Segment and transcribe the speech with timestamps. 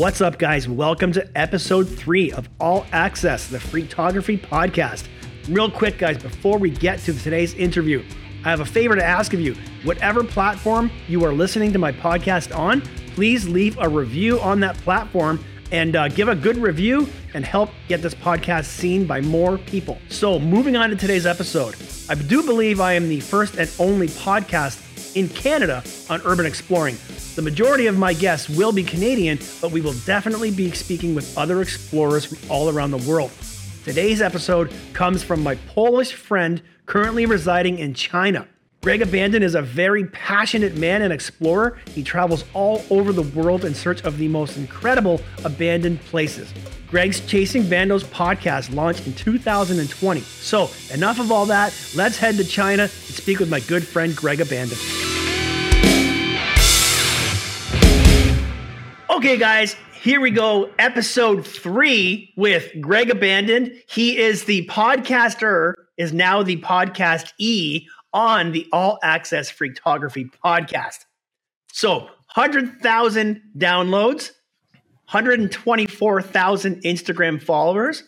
[0.00, 0.66] What's up, guys?
[0.66, 5.08] Welcome to episode three of All Access, the Freaktography podcast.
[5.46, 8.02] Real quick, guys, before we get to today's interview,
[8.42, 9.54] I have a favor to ask of you.
[9.84, 12.80] Whatever platform you are listening to my podcast on,
[13.14, 17.68] please leave a review on that platform and uh, give a good review and help
[17.86, 19.98] get this podcast seen by more people.
[20.08, 21.76] So, moving on to today's episode,
[22.08, 26.96] I do believe I am the first and only podcast in Canada on urban exploring.
[27.36, 31.36] The majority of my guests will be Canadian, but we will definitely be speaking with
[31.38, 33.30] other explorers from all around the world.
[33.84, 38.46] Today's episode comes from my Polish friend currently residing in China.
[38.82, 41.76] Greg Abandoned is a very passionate man and explorer.
[41.90, 46.50] He travels all over the world in search of the most incredible abandoned places.
[46.88, 50.20] Greg's Chasing Bandos podcast launched in 2020.
[50.20, 51.78] So, enough of all that.
[51.94, 54.80] Let's head to China and speak with my good friend Greg Abandoned.
[59.10, 60.70] Okay, guys, here we go.
[60.78, 63.74] Episode three with Greg Abandoned.
[63.86, 71.04] He is the podcaster, is now the podcast E on the All Access Freaktography podcast.
[71.72, 74.32] So, 100,000 downloads,
[75.10, 78.04] 124,000 Instagram followers,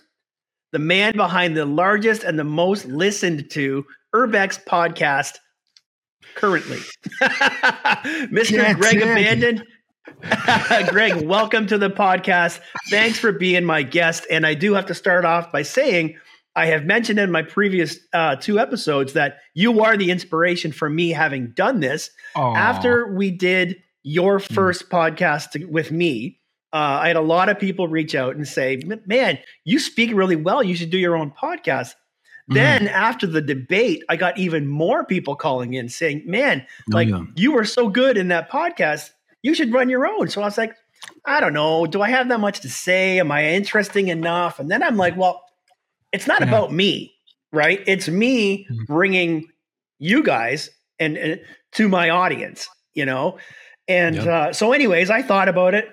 [0.72, 5.36] the man behind the largest and the most listened to Urbex podcast
[6.34, 6.78] currently.
[8.30, 8.74] Mr.
[8.78, 9.12] Greg yeah.
[9.12, 9.64] Abandoned.
[10.90, 12.60] Greg, welcome to the podcast.
[12.90, 14.26] Thanks for being my guest.
[14.30, 16.16] And I do have to start off by saying
[16.54, 20.90] I have mentioned in my previous uh, two episodes that you are the inspiration for
[20.90, 22.10] me having done this.
[22.36, 22.54] Aw.
[22.54, 26.40] After we did your first podcast with me,
[26.74, 30.36] uh, I had a lot of people reach out and say, "Man, you speak really
[30.36, 30.62] well.
[30.62, 31.94] You should do your own podcast."
[32.48, 37.08] Then after the debate, I got even more people calling in saying, "Man, Oh, like
[37.08, 37.22] yeah.
[37.36, 39.10] you were so good in that podcast,
[39.42, 40.74] you should run your own." So I was like,
[41.24, 41.86] "I don't know.
[41.86, 43.20] Do I have that much to say?
[43.20, 45.42] Am I interesting enough?" And then I'm like, "Well,
[46.12, 46.48] it's not Yeah.
[46.48, 47.12] about me,
[47.52, 47.82] right?
[47.86, 48.86] It's me Mhm.
[48.86, 49.48] bringing
[49.98, 51.40] you guys and, and
[51.72, 53.38] to my audience, you know."
[53.88, 54.26] And Yep.
[54.26, 55.88] uh, so, anyways, I thought about it.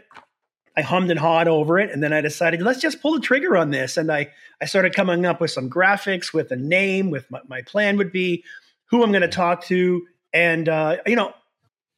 [0.78, 3.58] I hummed and hawed over it, and then I decided let's just pull the trigger
[3.58, 3.98] on this.
[3.98, 4.30] And I
[4.62, 8.12] I started coming up with some graphics, with a name, with my, my plan would
[8.12, 8.44] be
[8.86, 11.34] who I'm going to talk to, and uh, you know,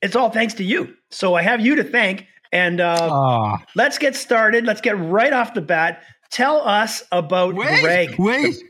[0.02, 0.96] it's all thanks to you.
[1.12, 3.10] So I have you to thank, and uh,
[3.76, 4.66] let's get started.
[4.66, 6.02] Let's get right off the bat.
[6.32, 8.16] Tell us about wait, Greg.
[8.18, 8.64] wait,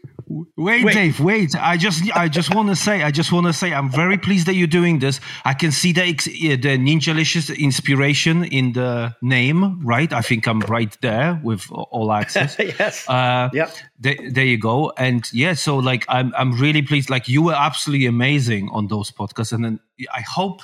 [0.56, 0.94] wait, Wait.
[0.94, 1.56] Dave, wait.
[1.56, 4.48] I just, I just want to say, I just want to say, I'm very pleased
[4.48, 5.20] that you're doing this.
[5.46, 10.12] I can see the the Ninjalicious inspiration in the name, right?
[10.12, 12.58] I think I'm right there with all access.
[12.60, 13.08] yes.
[13.08, 13.74] Uh, yep.
[14.00, 17.54] there, there you go and yeah so like i'm i'm really pleased like you were
[17.54, 19.80] absolutely amazing on those podcasts and then
[20.14, 20.62] i hope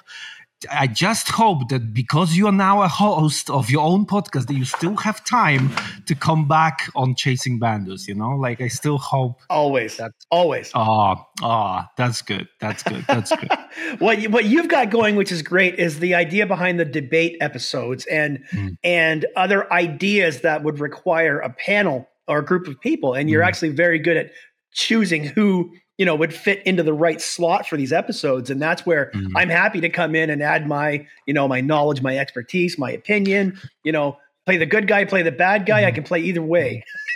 [0.72, 4.56] i just hope that because you are now a host of your own podcast that
[4.56, 5.70] you still have time
[6.08, 9.98] to come back on chasing bandos you know like i still hope Always.
[9.98, 10.72] that, Always.
[10.74, 13.50] ah ah that's good that's good that's good
[14.00, 17.38] what you, what you've got going, which is great, is the idea behind the debate
[17.42, 18.78] episodes and Mm.
[18.84, 23.14] and other ideas that would require a panel or a group of people.
[23.14, 23.48] And you're Mm.
[23.48, 24.32] actually very good at
[24.74, 28.50] choosing who you know would fit into the right slot for these episodes.
[28.50, 29.32] And that's where Mm.
[29.36, 32.92] I'm happy to come in and add my you know my knowledge, my expertise, my
[32.92, 33.60] opinion.
[33.84, 35.86] You know, play the good guy, play the bad guy.
[35.86, 35.96] I Mhm.
[35.96, 36.84] can play either way.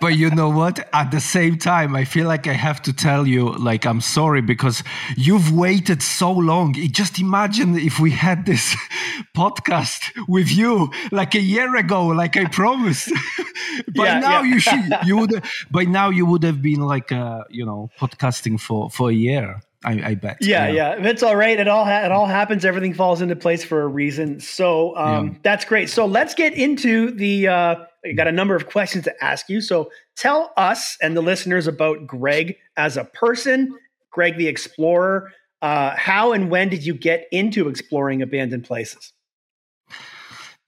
[0.00, 3.26] but you know what at the same time i feel like i have to tell
[3.28, 4.82] you like i'm sorry because
[5.16, 8.74] you've waited so long just imagine if we had this
[9.36, 13.12] podcast with you like a year ago like i promised
[13.96, 14.54] by Yeah, now yeah.
[14.54, 18.58] you should you would by now you would have been like uh you know podcasting
[18.60, 20.72] for for a year i, I bet Yeah, know.
[20.74, 21.58] yeah, it's all right.
[21.58, 22.64] It all ha- it all happens.
[22.64, 24.38] Everything falls into place for a reason.
[24.38, 25.34] So um, Yeah.
[25.42, 25.90] that's great.
[25.90, 27.48] So let's get into the.
[27.48, 27.74] Uh,
[28.04, 29.60] I got a number of questions to ask you.
[29.60, 33.76] So tell us and the listeners about Greg as a person,
[34.12, 35.32] Greg the explorer.
[35.62, 39.12] Uh, how and when did you get into exploring abandoned places?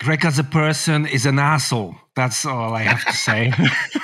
[0.04, 3.52] Greg as a person is an asshole that's all i have to say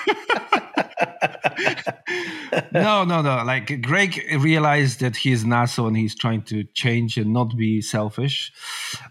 [2.73, 3.43] no, no, no.
[3.44, 7.81] Like Greg realized that he's an asshole and he's trying to change and not be
[7.81, 8.52] selfish.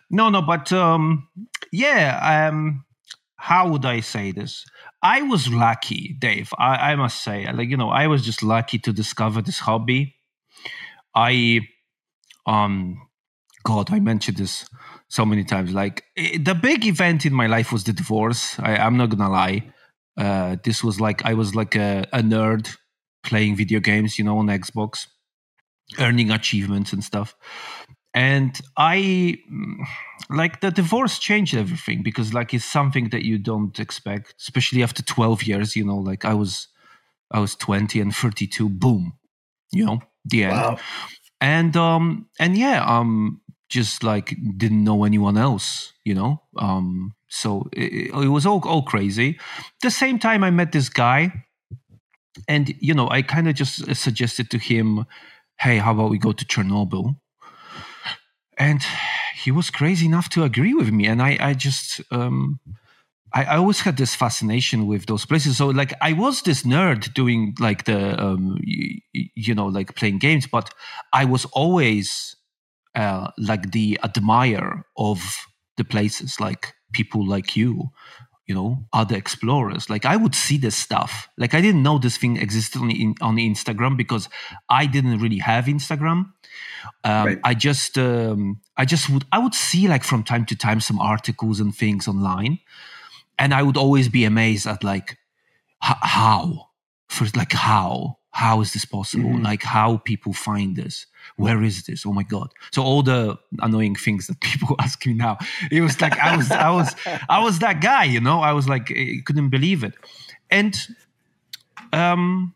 [0.09, 1.27] No, no, but um,
[1.71, 2.49] yeah.
[2.49, 2.85] Um,
[3.35, 4.65] how would I say this?
[5.01, 6.51] I was lucky, Dave.
[6.57, 10.15] I, I must say, like you know, I was just lucky to discover this hobby.
[11.15, 11.61] I,
[12.45, 13.07] um,
[13.63, 14.67] God, I mentioned this
[15.09, 15.73] so many times.
[15.73, 18.59] Like the big event in my life was the divorce.
[18.59, 19.63] I, I'm not gonna lie.
[20.17, 22.75] Uh, this was like I was like a, a nerd
[23.23, 25.07] playing video games, you know, on Xbox,
[25.99, 27.35] earning achievements and stuff.
[28.13, 29.37] and I
[30.29, 35.03] like the divorce changed everything because like it's something that you don't expect, especially after
[35.03, 35.75] 12 years.
[35.75, 36.67] You know, like I was
[37.31, 39.13] I was 20 and 32, boom,
[39.71, 40.53] you know, the end.
[40.53, 40.77] Wow.
[41.41, 46.41] And um and yeah, um just like didn't know anyone else, you know.
[46.57, 49.39] Um so it, it was all all crazy.
[49.81, 51.45] the same time I met this guy
[52.47, 55.05] and you know, I kind of just suggested to him,
[55.59, 57.15] "Hey, how about we go to Chernobyl?"
[58.57, 58.83] and
[59.35, 62.59] he was crazy enough to agree with me and i i just um
[63.31, 67.13] I, I always had this fascination with those places so like i was this nerd
[67.13, 68.99] doing like the um you,
[69.35, 70.73] you know like playing games but
[71.13, 72.35] i was always
[72.95, 75.19] uh like the admirer of
[75.77, 77.89] the places like people like you
[78.49, 79.89] you know other explorers.
[79.89, 81.29] Like i would see this stuff.
[81.37, 84.27] Like i didn't know this thing existed on, in, on instagram because
[84.69, 86.31] i didn't really have instagram.
[87.03, 87.39] Um, right.
[87.43, 90.99] i just um, i just would i would see like from time to time some
[90.99, 92.59] articles and things online.
[93.37, 95.17] And i would always be amazed at like
[95.79, 96.69] how
[97.07, 99.29] first like how how is this possible?
[99.29, 99.43] Mm-hmm.
[99.43, 101.05] like how people find this
[101.35, 102.05] where is this?
[102.05, 102.51] Oh my god.
[102.71, 105.37] So all the annoying things that people ask me now
[105.71, 106.95] it was like i was i was
[107.29, 108.41] i was that guy you know?
[108.41, 109.93] I was like I couldn't believe it.
[110.49, 110.77] And
[111.93, 112.53] um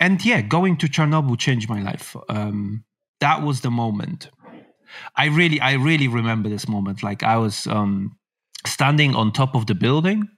[0.00, 2.16] and yeah going to chernobyl changed my life.
[2.28, 2.84] Um
[3.20, 4.30] that was the moment.
[5.16, 7.02] I really i really remember this moment.
[7.02, 8.16] Like i was um
[8.66, 10.28] standing on top of the building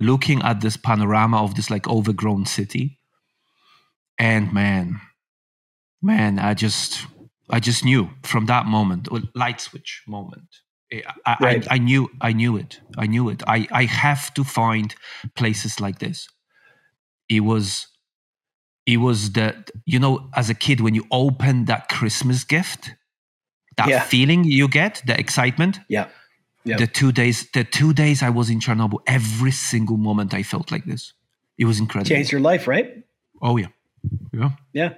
[0.00, 2.98] looking at this panorama of this like overgrown city.
[4.18, 5.00] And man
[6.02, 7.06] man i just
[7.50, 10.48] i just knew from that moment uh, light switch moment.
[11.26, 11.68] I, right.
[11.70, 12.80] I, I, knew i knew it.
[12.96, 13.42] I knew it.
[13.46, 14.94] I i have to find
[15.34, 16.28] places like this.
[17.28, 17.88] It was
[18.86, 22.94] it was that you know as a kid when you open that christmas gift
[23.76, 24.00] that yeah.
[24.00, 25.78] feeling you get the excitement
[26.64, 26.78] yeah.
[26.78, 30.72] the two days the two days i was in chernobyl every single moment i felt
[30.72, 31.12] like this.
[31.58, 32.08] It was incredible.
[32.08, 33.04] Changed your life right?
[33.42, 33.66] Oh yeah.
[34.32, 34.50] Yeah.
[34.72, 34.90] Yeah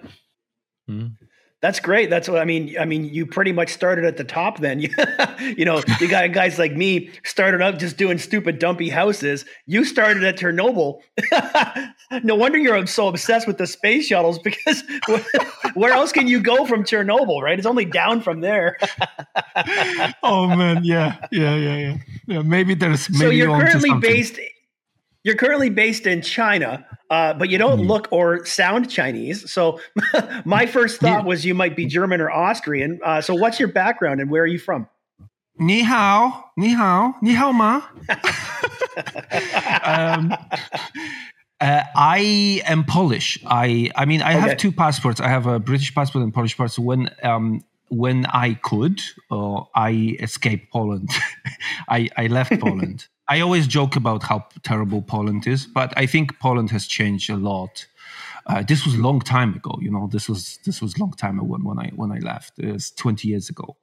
[0.91, 1.17] Mm.
[1.61, 2.09] That's great.
[2.09, 2.75] That's what I mean.
[2.81, 4.61] I mean, you pretty much started at the top.
[4.61, 4.81] Then
[5.41, 9.45] you know, you got guys like me started up just doing stupid, dumpy houses.
[9.67, 11.01] You started at Chernobyl.
[12.23, 14.83] no wonder you're so obsessed with the space shuttles because
[15.75, 17.43] where else can you go from Chernobyl?
[17.43, 17.59] Right?
[17.59, 18.79] It's only down from there.
[20.23, 21.97] oh man, yeah, yeah, yeah, yeah.
[22.27, 23.11] yeah maybe there's.
[23.11, 24.41] Maybe so you're currently based
[25.25, 27.87] you're currently based in China, uh, but you don't mm.
[27.87, 29.51] look or sound Chinese.
[29.51, 29.81] So
[30.45, 33.01] my first thought was you might be German or Austrian.
[33.05, 34.89] Uh, so what's your background and where are you from?
[35.59, 37.83] Ni hao, ni hao, ni hao ma.
[39.85, 40.35] um,
[41.61, 43.39] uh, I am Polish.
[43.47, 44.41] I I mean I okay.
[44.41, 45.21] have two passports.
[45.21, 46.87] I have a British passport and Polish passport.
[46.87, 51.11] When um, when I could, uh, I escaped Poland.
[51.91, 53.07] I I left Poland.
[53.31, 57.37] I always joke about how terrible Poland is, but I think Poland has changed a
[57.37, 57.87] lot.
[58.47, 60.09] Uh, this was a long time ago, you know.
[60.11, 62.59] This was this was a long time ago when I when I left.
[62.59, 63.77] It was twenty years ago,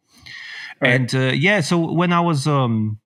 [0.82, 0.94] right.
[0.94, 1.62] and uh, yeah.
[1.62, 3.00] So when I was um,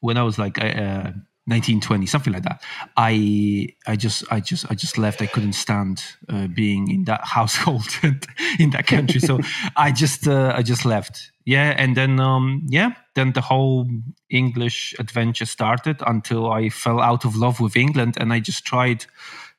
[0.00, 1.12] when I was like uh,
[1.46, 2.60] 1920 something like that.
[2.96, 5.22] I i just i just i just left.
[5.22, 7.86] I couldn't stand uh, being in that household
[8.58, 9.20] in that country.
[9.20, 9.38] So
[9.76, 11.30] i just uh, i just left.
[11.44, 13.88] Yeah and then um yeah then the whole
[14.28, 19.06] english adventure started until i fell out of love with england and i just tried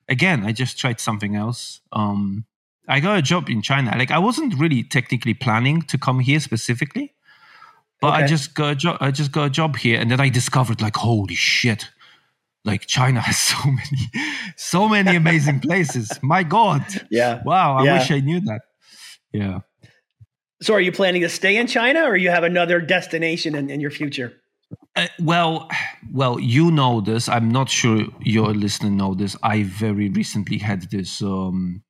[0.10, 1.80] again i just tried something else.
[1.94, 2.46] Um
[2.90, 3.96] i got a job in china.
[3.98, 7.14] Like i wasn't really technically planning to come here specifically
[8.02, 8.24] but okay.
[8.24, 8.98] I just got a job.
[9.00, 11.90] I just got a job here, and then I discovered like, holy shit!
[12.64, 16.12] Like China has so many, so many amazing places.
[16.22, 16.84] My God!
[17.10, 17.42] Yeah.
[17.44, 17.78] Wow!
[17.78, 18.00] I yeah.
[18.00, 18.62] wish I knew that.
[19.32, 19.60] Yeah.
[20.62, 23.80] So, are you planning to stay in China, or you have another destination in, in
[23.80, 24.34] your future?
[24.96, 25.70] Uh, well,
[26.12, 27.30] well, you know this.
[27.30, 29.36] I'm not sure your listener know this.
[29.44, 31.84] I very recently had this um,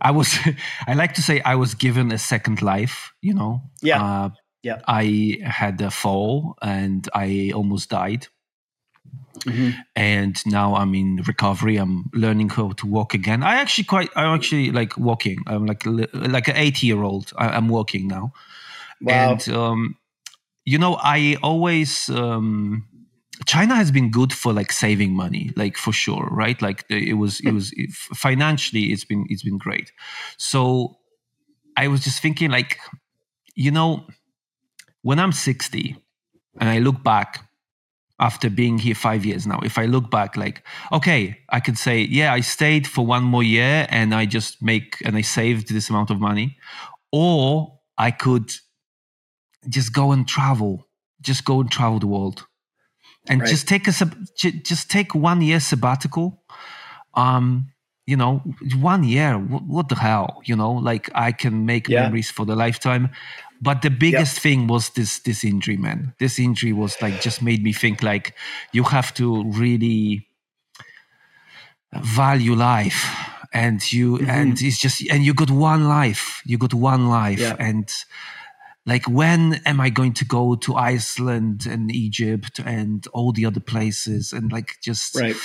[0.00, 0.36] I was,
[0.86, 3.62] I like to say I was given a second life, you know?
[3.82, 4.02] Yeah.
[4.02, 4.30] Uh,
[4.62, 4.80] yeah.
[4.86, 8.26] I had a fall and I almost died.
[9.40, 9.70] Mm-hmm.
[9.96, 11.76] And now I'm in recovery.
[11.76, 13.42] I'm learning how to walk again.
[13.42, 15.38] I actually quite, I'm actually like walking.
[15.46, 17.32] I'm like, like an 80 year old.
[17.38, 18.32] I'm walking now.
[19.00, 19.32] Wow.
[19.32, 19.96] And, um,
[20.66, 22.86] you know, I always, um,
[23.46, 26.60] China has been good for like saving money, like for sure, right?
[26.60, 29.92] Like it was, it was it, financially, it's been, it's been great.
[30.38, 30.98] So
[31.76, 32.78] I was just thinking, like,
[33.54, 34.06] you know,
[35.02, 35.96] when I'm 60
[36.60, 37.46] and I look back
[38.18, 42.02] after being here five years now, if I look back, like, okay, I could say,
[42.02, 45.88] yeah, I stayed for one more year and I just make and I saved this
[45.88, 46.58] amount of money,
[47.12, 48.52] or I could
[49.68, 50.86] just go and travel,
[51.22, 52.46] just go and travel the world,
[53.30, 53.50] and Right.
[53.50, 53.92] just take a
[54.64, 56.42] just take one year sabbatical.
[57.14, 57.72] Um,
[58.06, 58.42] you know,
[58.80, 59.38] one year.
[59.38, 60.40] What, what the hell?
[60.44, 62.02] You know, like I can make Yeah.
[62.02, 63.08] memories for the lifetime.
[63.62, 66.14] But the biggest thing was this this injury, man.
[66.18, 68.34] This injury was like just made me think like
[68.72, 70.26] you have to really
[72.02, 73.04] value life
[73.52, 74.28] and you Mhm.
[74.28, 77.56] and it's just and you got one life you got one life Yeah.
[77.58, 77.88] and
[78.92, 83.60] like when am i going to go to iceland and egypt and all the other
[83.74, 85.36] places and like just Right.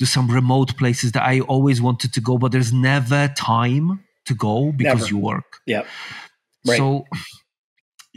[0.00, 3.22] to some remote places that i always wanted to go but there's never
[3.54, 3.86] time
[4.28, 5.10] to go because Never.
[5.12, 5.84] you work Yeah.
[6.68, 6.78] Right.
[6.78, 6.86] so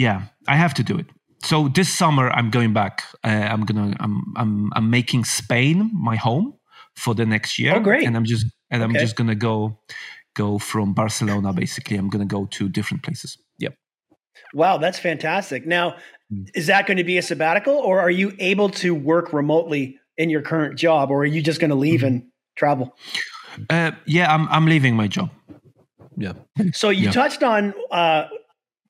[0.06, 1.08] yeah i have to do it
[1.44, 6.16] so this summer i'm going back uh, i'm gonna i'm i'm i'm making spain my
[6.28, 6.54] home
[6.96, 8.06] for the next year Oh, great.
[8.06, 9.80] and i'm just and i'm just gonna go
[10.36, 13.38] go from barcelona basically i'm gonna go to different places
[14.54, 15.66] Wow, that's fantastic.
[15.66, 15.96] Now,
[16.32, 16.48] Mm.
[16.54, 20.30] is that going to be a sabbatical or are you able to work remotely in
[20.30, 22.96] your current job or are you just going to leave and travel?
[23.72, 25.32] uh, yeah i'm i'm leaving my job
[26.18, 26.34] yeah
[26.74, 27.12] So you Yeah.
[27.14, 28.26] touched on uh,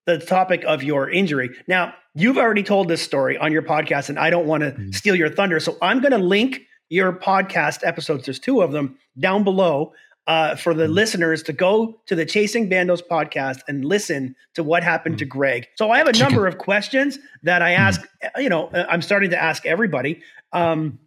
[0.05, 1.49] the topic of your injury.
[1.67, 4.93] Now, you've already told this story on your podcast, and I don't want to Mm.
[4.93, 5.59] steal your thunder.
[5.61, 8.25] So I'm going to link your podcast episodes.
[8.25, 9.93] There's two of them down below
[10.29, 10.93] uh, for the Mm.
[10.93, 15.19] listeners to go to the Chasing Bandos podcast and listen to what happened Mm.
[15.19, 15.67] to Greg.
[15.75, 18.01] So I have a number of questions that I ask.
[18.37, 20.21] You know, uh, I'm starting to ask everybody.
[20.53, 20.99] Um,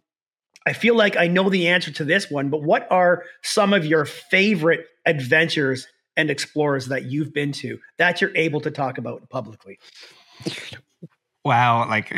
[0.67, 3.85] I feel like I know the answer to this one, but what are some of
[3.85, 9.27] your favorite adventures and explorers that you've been to that you're able to talk about
[9.29, 9.79] publicly?
[11.45, 12.09] wow like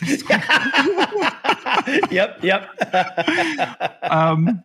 [2.10, 2.68] yep, yep.
[4.02, 4.62] um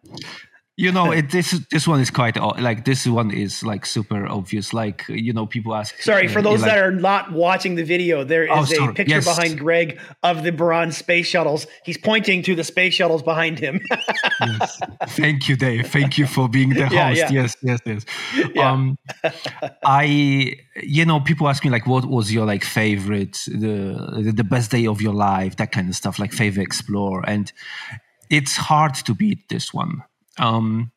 [0.77, 4.74] you know it, this this one is quite like this one is like super obvious
[4.74, 7.84] like you know people ask Sorry, uh, for those like, that are not watching the
[7.84, 9.25] video, there is Oh, a picture Yes.
[9.25, 11.65] behind Greg of the Buran space shuttles.
[11.86, 13.79] He's pointing to the space shuttles behind him.
[14.41, 14.82] yes.
[15.10, 18.05] thank you dave thank you for being the host Yeah, yes yes yes
[18.53, 18.72] Yeah.
[18.72, 18.98] um
[19.86, 24.72] i you know people ask me like what was your like favorite the the best
[24.72, 27.51] day of your life that kind of stuff like favorite explorer and
[28.29, 30.03] it's hard to beat this one
[30.39, 30.92] um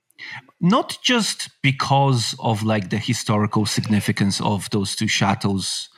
[0.60, 5.88] not just because of like the historical significance of those two shuttles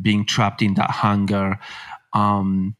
[0.00, 1.58] being trapped in that hangar
[2.12, 2.74] um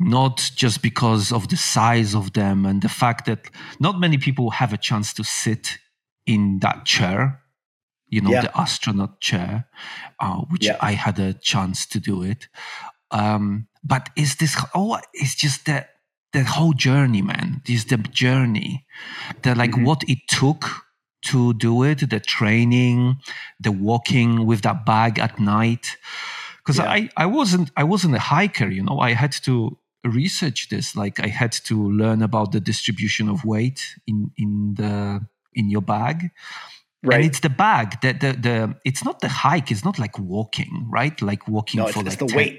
[0.00, 4.50] not just because of the size of them and the fact that not many people
[4.50, 5.78] have a chance to sit
[6.26, 7.40] in that chair
[8.08, 8.42] you know Yeah.
[8.42, 9.66] the astronaut chair
[10.20, 10.78] uh, which Yeah.
[10.80, 12.48] i had a chance to do it
[13.10, 15.90] um but is this oh it's just that
[16.34, 18.70] that whole journey man This the journey
[19.42, 19.84] the like Mhm.
[19.88, 20.62] what it took
[21.30, 22.98] to do it the training
[23.64, 25.84] the walking with that bag at night
[26.58, 26.90] because Yeah.
[26.96, 29.54] i i wasn't i wasn't a hiker you know i had to
[30.22, 34.94] research this like i had to learn about the distribution of weight in in the
[35.60, 36.16] in your bag
[37.06, 37.16] Right.
[37.16, 38.56] and it's the bag that the, the
[38.88, 42.10] it's not the hike it's not like walking right like walking No, it's, for it's
[42.10, 42.56] like the 10 weight.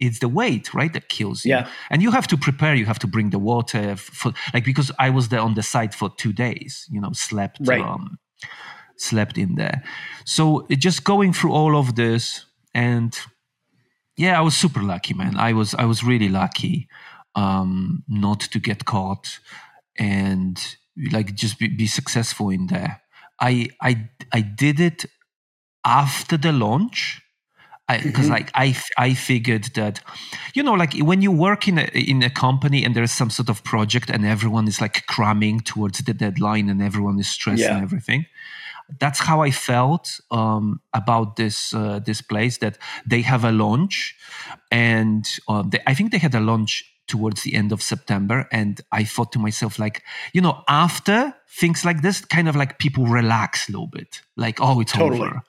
[0.00, 1.50] It's the weight right that kills you.
[1.54, 1.66] Yeah.
[1.90, 5.10] and you have to prepare you have to bring the water for like because i
[5.10, 7.84] was there on the site for two days you know slept Right.
[7.84, 8.18] um
[8.96, 9.82] slept in there.
[10.24, 13.18] So it just going through all of this and
[14.16, 15.36] yeah i was super lucky man.
[15.36, 16.88] I was i was really lucky
[17.34, 19.40] um not to get caught
[19.98, 20.58] and
[21.12, 23.00] like just be, be successful in there.
[23.40, 25.06] I i i did it
[25.84, 27.22] after the launch
[27.98, 28.30] because Mhm.
[28.36, 30.00] like I, f- I figured that
[30.54, 33.48] you know like when you work in a in a company and there's some sort
[33.48, 37.74] of project and everyone is like cramming towards the deadline and everyone is stressed Yeah.
[37.74, 38.26] and everything
[38.98, 42.76] that's how i felt um, about this uh, this place that
[43.10, 44.16] they have a launch
[44.70, 48.80] and uh, they, i think they had a launch towards the end of september and
[48.92, 53.06] i thought to myself like you know after things like this kind of like people
[53.06, 55.20] relax a little bit like oh it's Totally.
[55.20, 55.42] over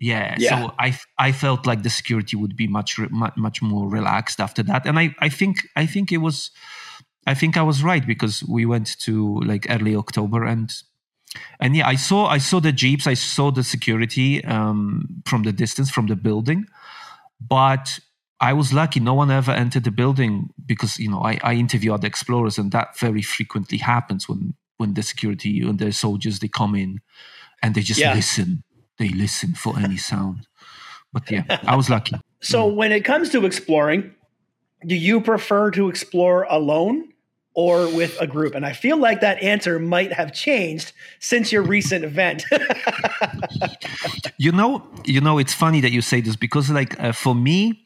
[0.00, 0.48] yeah, Yeah.
[0.50, 4.62] so I I felt like the security would be much much, much more relaxed after
[4.64, 6.50] that, and I I think I think it was
[7.26, 10.72] I think I was right because we went to like early October and
[11.60, 15.52] and yeah I saw I saw the jeeps I saw the security um, from the
[15.52, 16.66] distance from the building,
[17.40, 17.98] but
[18.40, 21.92] I was lucky no one ever entered the building because you know I I interview
[21.92, 26.48] other explorers and that very frequently happens when when the security and the soldiers they
[26.48, 27.00] come in
[27.62, 28.14] and they just Yeah.
[28.14, 28.62] listen
[28.98, 30.46] they listen for any sound.
[31.12, 32.16] But yeah, I was lucky.
[32.40, 34.14] So when it comes to exploring,
[34.86, 37.12] do you prefer to explore alone
[37.52, 38.54] or with a group?
[38.54, 42.44] And I feel like that answer might have changed since your recent event.
[44.38, 47.84] you know, you know, it's funny that you say this because, like, uh, for me,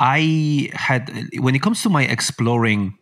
[0.00, 2.98] I had when it comes to my exploring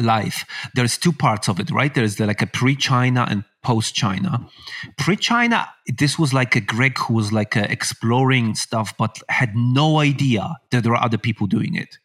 [0.00, 1.94] life, there's two parts of it, right?
[1.94, 4.46] There's the, like a pre-China and post-China.
[4.98, 9.98] Pre-China, this was like a Greg who was like uh, exploring stuff, but had no
[10.00, 11.98] idea that there are other people doing it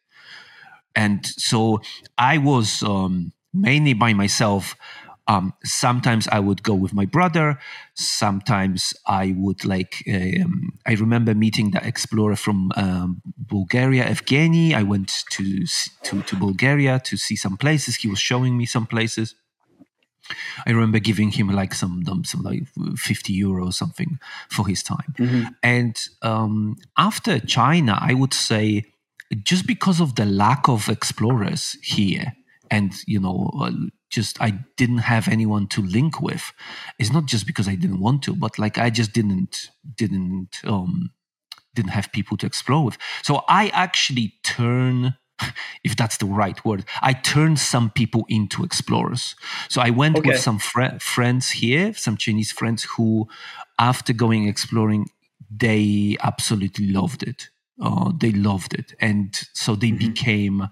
[0.97, 1.79] and so
[2.17, 4.75] I was um, mainly by myself.
[5.29, 7.59] Um, sometimes I would go with my brother.
[7.93, 10.03] Sometimes I would like.
[10.07, 14.73] Um, I remember meeting the explorer from um, Bulgaria, Evgeny.
[14.73, 15.65] I went to,
[16.03, 17.97] to to Bulgaria to see some places.
[17.97, 19.35] He was showing me some places.
[20.65, 22.63] I remember giving him like some some like
[22.96, 24.19] fifty euro or something
[24.50, 25.13] for his time.
[25.17, 25.43] Mm-hmm.
[25.63, 28.86] And um, after China, I would say
[29.43, 32.34] just because of the lack of explorers here
[32.72, 33.72] and you know uh,
[34.10, 36.53] just i didn't have anyone to link with
[36.98, 41.12] it's not just because i didn't want to but like i just didn't didn't um
[41.74, 45.15] didn't have people to explore with so i actually turn
[45.84, 49.36] if that's the right word i turned some people into explorers
[49.70, 50.29] so i went okay.
[50.29, 53.27] with some fr- friends here some chinese friends who
[53.79, 55.08] after going exploring
[55.50, 57.50] they absolutely loved it
[57.82, 60.08] uh, they loved it, and so they mm-hmm.
[60.08, 60.70] became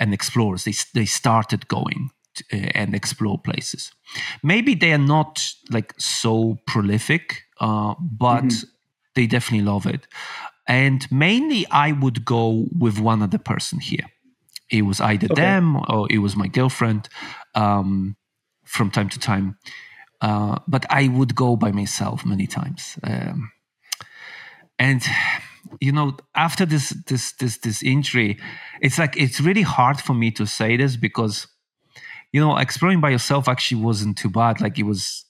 [0.00, 0.64] an explorers.
[0.64, 2.10] They they started going
[2.52, 3.92] uh, and explore places.
[4.42, 8.68] Maybe they are not like so prolific, uh, but mm-hmm.
[9.14, 10.08] they definitely love it.
[10.68, 14.06] And mainly, I would go with one other person here.
[14.70, 15.40] It was either okay.
[15.40, 17.08] them or it was my girlfriend
[17.54, 18.16] um,
[18.64, 19.56] from time to time.
[20.20, 22.98] Uh, but I would go by myself many times.
[23.02, 23.50] Um,
[24.78, 25.02] and
[25.80, 28.38] you know after this this this this injury
[28.80, 31.46] it's like it's really hard for me to say this because
[32.32, 35.24] you know exploring by yourself actually wasn't too bad like it was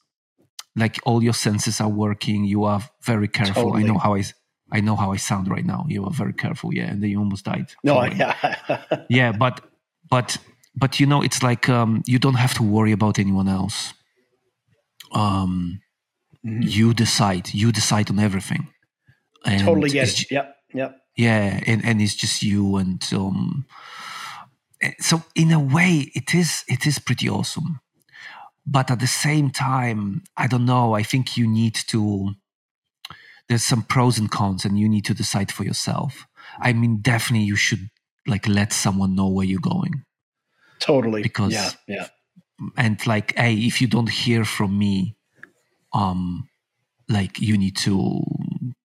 [0.76, 3.84] like all your senses are working you are very careful totally.
[3.84, 4.22] i know how i
[4.72, 7.18] i know how i sound right now you are very careful yeah and then you
[7.18, 8.34] almost died no yeah
[9.08, 9.60] yeah but
[10.10, 10.38] but
[10.74, 13.94] but you know it's like um you don't have to worry about anyone else
[15.12, 15.80] um
[16.44, 16.62] mm-hmm.
[16.62, 18.68] you decide you decide on everything
[19.44, 20.30] and totally get it.
[20.30, 20.56] Yep.
[20.74, 20.96] Yep.
[21.16, 23.66] Yeah, and and it's just you and um.
[25.00, 27.80] So in a way, it is it is pretty awesome,
[28.64, 30.94] but at the same time, I don't know.
[30.94, 32.34] I think you need to.
[33.48, 36.26] There's some pros and cons, and you need to decide for yourself.
[36.60, 37.88] I mean, definitely, you should
[38.26, 40.04] like let someone know where you're going.
[40.78, 41.22] Totally.
[41.22, 42.08] Because yeah, yeah.
[42.76, 45.16] And like, hey, if you don't hear from me,
[45.92, 46.48] um,
[47.08, 48.22] like you need to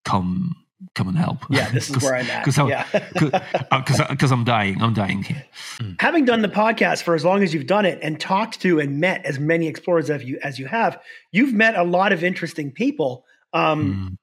[0.06, 0.56] come
[0.96, 1.40] come and help.
[1.50, 2.46] Yeah, this is where I'm at.
[2.46, 4.08] Because yeah.
[4.10, 4.82] because I'm dying.
[4.82, 5.46] I'm dying here.
[5.80, 6.00] Mm.
[6.02, 9.00] Having done the podcast for as long as you've done it and talked to and
[9.00, 12.72] met as many explorers as you as you have, you've met a lot of interesting
[12.72, 13.26] people.
[13.54, 14.18] Um, mm.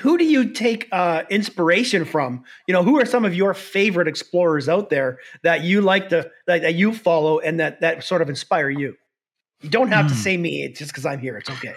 [0.00, 2.44] Who do you take uh, inspiration from?
[2.66, 6.30] You know, who are some of your favorite explorers out there that you like to
[6.46, 8.96] that, that you follow and that that sort of inspire you?
[9.62, 10.10] You don't have mm.
[10.10, 10.64] to say me.
[10.64, 11.38] It's just because I'm here.
[11.38, 11.74] It's okay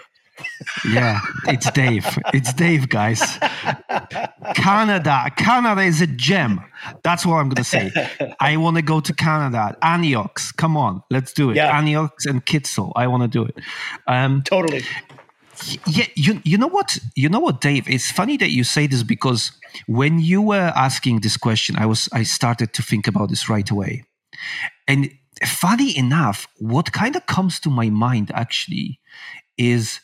[0.84, 2.06] yeah, it's Dave.
[2.32, 3.20] It's Dave, guys.
[4.54, 5.30] Canada.
[5.36, 6.60] Canada is a gem.
[7.02, 7.90] That's what I'm going to say.
[8.40, 9.76] I want to go to Canada.
[9.82, 10.54] Aniox.
[10.56, 11.56] Come on, let's do it.
[11.56, 11.76] Yeah.
[11.78, 12.92] And Kitzel.
[12.96, 13.56] I want to do it.
[14.06, 14.82] Um, totally.
[15.86, 16.98] Yeah, you you know what?
[17.14, 17.88] You know what, Dave?
[17.88, 19.52] It's funny that you say this because
[19.86, 23.68] when you were asking this question, I was I started to think about this right
[23.70, 24.04] away.
[24.86, 25.10] And
[25.44, 29.00] funny enough, what kind of comes to my mind actually
[29.56, 30.00] is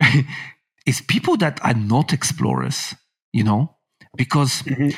[0.86, 2.94] is people that are not explorers,
[3.32, 3.76] you know,
[4.16, 4.90] because mm-hmm.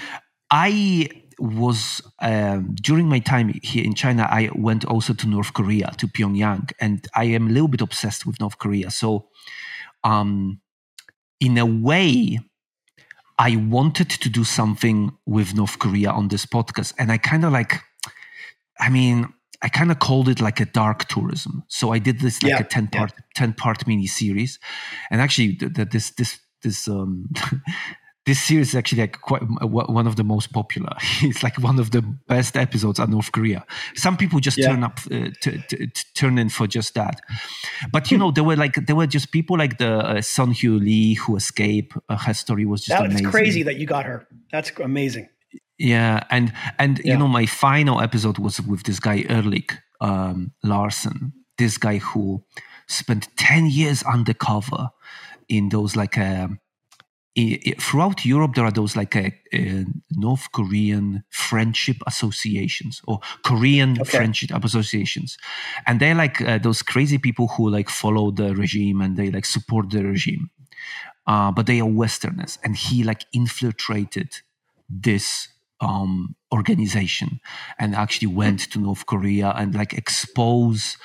[0.50, 5.92] I was um, during my time here in China, I went also to North Korea,
[5.98, 8.90] to Pyongyang, and I am a little bit obsessed with North Korea.
[8.90, 9.28] So,
[10.04, 10.60] um,
[11.40, 12.38] in a way,
[13.38, 17.52] I wanted to do something with North Korea on this podcast, and I kind of
[17.52, 17.80] like,
[18.78, 21.62] I mean, I kind of called it like a dark tourism.
[21.68, 23.24] So I did this like yeah, a 10 part yeah.
[23.36, 24.58] 10 part mini series.
[25.10, 27.28] And actually the, this this this um
[28.24, 30.92] this series is actually like quite one of the most popular.
[31.22, 33.64] it's like one of the best episodes on North Korea.
[33.94, 34.68] Some people just yeah.
[34.68, 37.20] turn up uh, to, to, to, turn in for just that.
[37.90, 40.78] But you know, there were like there were just people like the uh, Sun Hyu
[40.78, 41.96] Lee who escaped.
[42.08, 43.30] Uh, her story was just That's amazing.
[43.30, 44.26] crazy that you got her.
[44.52, 45.28] That's amazing.
[45.78, 47.14] Yeah, and and yeah.
[47.14, 52.44] you know my final episode was with this guy Ulrich um, Larsen, this guy who
[52.86, 54.90] spent ten years undercover
[55.48, 56.16] in those like
[57.38, 63.98] uh, throughout Europe, there are those like a, a North Korean friendship associations or Korean
[64.00, 64.18] okay.
[64.18, 65.38] friendship associations,
[65.86, 69.46] and they're like uh, those crazy people who like follow the regime and they like
[69.46, 70.50] support the regime,
[71.26, 74.42] uh, but they are Westerners, and he like infiltrated
[74.90, 75.48] this
[75.82, 77.40] um, organization
[77.78, 80.96] and actually went to North Korea and like expose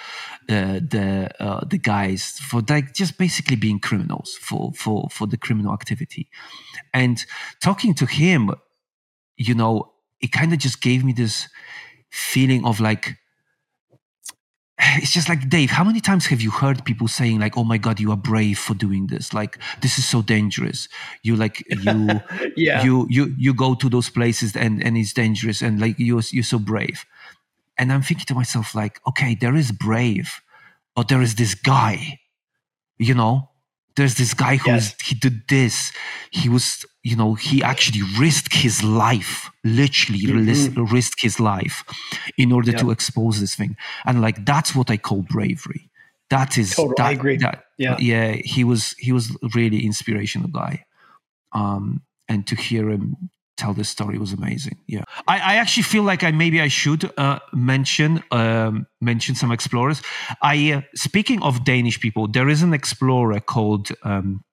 [0.49, 5.37] uh, the uh, the guys for like just basically being criminals for for for the
[5.37, 6.29] criminal activity,
[6.93, 7.25] and
[7.61, 8.51] talking to him,
[9.35, 11.49] you know, it kind of just gave me this
[12.11, 13.17] feeling of like
[14.97, 17.77] it's just like dave how many times have you heard people saying like oh my
[17.77, 19.33] god you are brave for doing this.
[19.33, 20.87] Like this is so dangerous.
[21.23, 22.21] You like you
[22.55, 22.83] yeah.
[22.83, 26.43] you you you go to those places and and it's dangerous and like you're you're
[26.43, 27.05] so brave.
[27.79, 30.41] And i'm thinking to myself like okay there is brave
[30.95, 32.19] but there is this guy
[32.97, 33.49] you know?
[33.95, 34.95] There's this guy who yes.
[35.03, 35.91] he did this.
[36.29, 40.83] He was you know he actually risked his life literally mm-hmm.
[40.85, 41.83] risked his life
[42.37, 42.79] in order yep.
[42.81, 45.89] to expose this thing and like that's what i call bravery
[46.29, 50.49] that is totally, that, i agree that, yeah yeah he was he was really inspirational
[50.49, 50.83] guy
[51.53, 53.15] um and to hear him
[53.57, 54.77] tell this story was amazing.
[54.87, 59.51] Yeah, I, I actually feel like I maybe I should uh, mention um, mention some
[59.51, 60.01] explorers.
[60.41, 63.89] I uh, speaking of Danish people, there is an explorer called.
[64.03, 64.43] Um,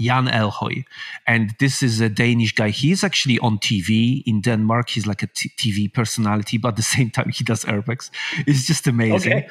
[0.00, 0.84] Jan Elhoy.
[1.26, 2.70] and this is a Danish guy.
[2.70, 4.88] He's actually on TV in Denmark.
[4.88, 8.10] He's like a t- TV personality, but at the same time, he does urbex.
[8.46, 9.32] It's just amazing.
[9.32, 9.48] Okay.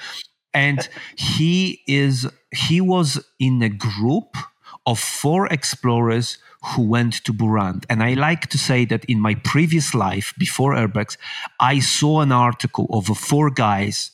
[0.54, 4.38] and he is he was in a group
[4.86, 7.84] of four explorers who went to Buran.
[7.90, 11.18] And I like to say that in my previous life, before Urbex,
[11.60, 14.12] I saw an article of four guys.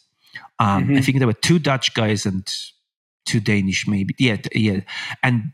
[0.59, 0.97] Um, mm-hmm.
[0.97, 2.47] I think there were two Dutch guys and
[3.25, 4.15] two Danish, maybe.
[4.17, 4.81] Yeah, yeah.
[5.23, 5.51] And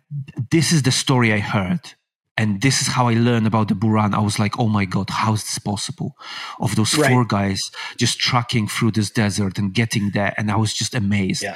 [0.51, 1.93] this is the story I heard
[2.37, 4.13] and this is how I learned about the Buran.
[4.13, 6.17] I was like, oh my God, how is this possible?
[6.59, 7.09] Of those right.
[7.09, 10.33] four guys just trucking through this desert and getting there.
[10.37, 11.43] And I was just amazed.
[11.43, 11.55] Yeah.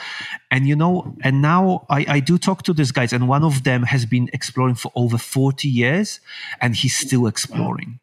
[0.50, 3.65] And you know, and now I, I do talk to these guys, and one of
[3.65, 6.22] them has been exploring for over 40 years
[6.62, 8.00] and he's still exploring.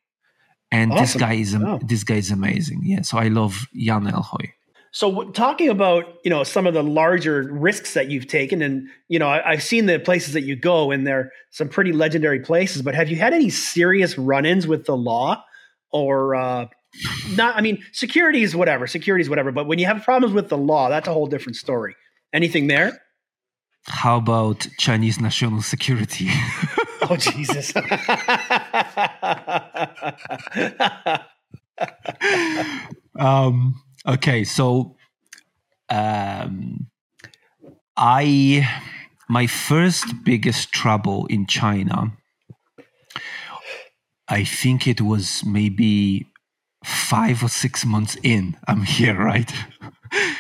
[0.70, 1.04] And awesome.
[1.04, 1.78] this guy is wow.
[1.82, 2.82] this guy is amazing.
[2.84, 3.02] Yeah.
[3.02, 4.52] So I love Jan Elhøy.
[4.96, 9.18] So talking about you know some of the larger risks that you've taken, and you
[9.18, 12.80] know I, have seen the places that you go, and they're some pretty legendary places.
[12.80, 15.44] But have you had any serious run-ins with the law,
[15.90, 16.68] or uh,
[17.32, 17.56] not?
[17.56, 19.52] I mean, security is whatever, security is whatever.
[19.52, 21.94] But when you have problems with the law, that's a whole different story.
[22.32, 22.98] Anything there?
[23.88, 26.30] How about Chinese national security?
[27.02, 27.74] oh Jesus!
[33.18, 33.74] um
[34.06, 34.94] Okay, so
[35.88, 36.86] um,
[37.96, 38.68] I
[39.28, 42.12] my first biggest trouble in China.
[44.28, 46.26] I think it was maybe
[46.84, 48.56] five or six months in.
[48.68, 49.52] I'm here, right?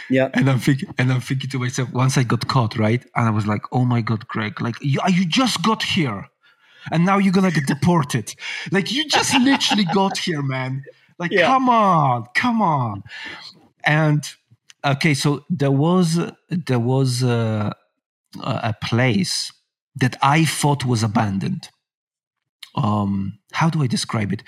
[0.08, 0.30] Yeah.
[0.34, 3.04] and I'm thinking, and I'm thinking to myself, once I got caught, right?
[3.16, 6.28] And I was like, oh my god, Greg, like you, you just got here,
[6.92, 8.32] and now you're gonna get deported.
[8.70, 10.84] like you just literally got here, man.
[11.18, 11.46] Like, yeah.
[11.46, 13.02] come on, come on
[13.86, 14.34] and
[14.84, 16.18] okay so there was
[16.50, 17.74] there was a,
[18.42, 19.52] a place
[19.94, 21.68] that i thought was abandoned
[22.74, 24.42] um how do i describe it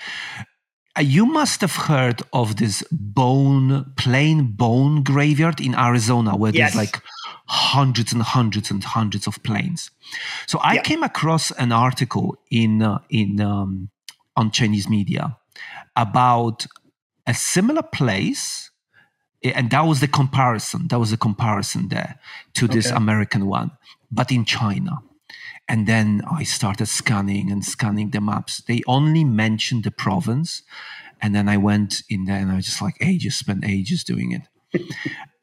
[0.97, 6.73] uh, you must have heard of this bone plain bone graveyard in arizona where yes.
[6.73, 7.01] there's like
[7.47, 9.89] hundreds and hundreds and hundreds of planes
[10.45, 10.81] so i yeah.
[10.81, 13.89] came across an article in uh, in um,
[14.35, 15.35] on chinese media
[15.95, 16.67] about
[17.25, 18.68] a similar place
[19.43, 22.19] and that was the comparison that was the comparison there
[22.53, 22.95] to this okay.
[22.95, 23.71] american one
[24.11, 24.99] but in china.
[25.67, 28.57] And then i started scanning and scanning the maps.
[28.57, 30.63] They only mentioned the province
[31.21, 34.31] and then i went in there and i was just like ages spent ages doing
[34.31, 34.43] it.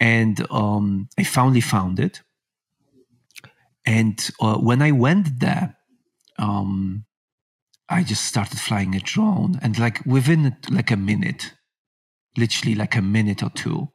[0.01, 2.23] And um, i finally found it.
[3.85, 5.77] And uh, when i went there
[6.39, 7.05] um,
[7.89, 11.55] i just started flying a drone and like within like a minute
[12.37, 13.89] literally like a minute or two,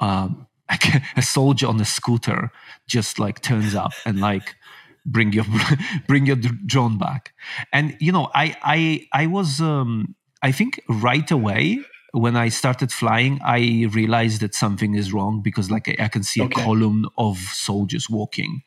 [0.00, 0.46] um,
[1.16, 2.50] a soldier on a scooter
[2.86, 4.54] just like turns up and like
[5.06, 5.44] bring your
[6.06, 7.32] bring your drone back.
[7.72, 11.80] And you know, I I I was um, I think right away
[12.14, 16.22] when I started flying, I realized that something is wrong because, like, I, I can
[16.22, 16.62] see okay.
[16.62, 18.62] a column of soldiers walking,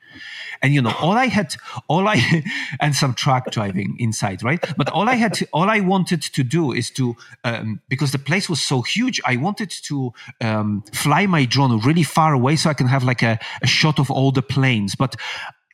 [0.61, 1.55] and you know, all I had,
[1.87, 2.43] all I,
[2.81, 4.63] and some truck driving inside, right?
[4.75, 8.19] But all I had, to, all I wanted to do is to, um, because the
[8.19, 12.69] place was so huge, I wanted to um, fly my drone really far away so
[12.69, 14.95] I can have like a, a shot of all the planes.
[14.95, 15.15] But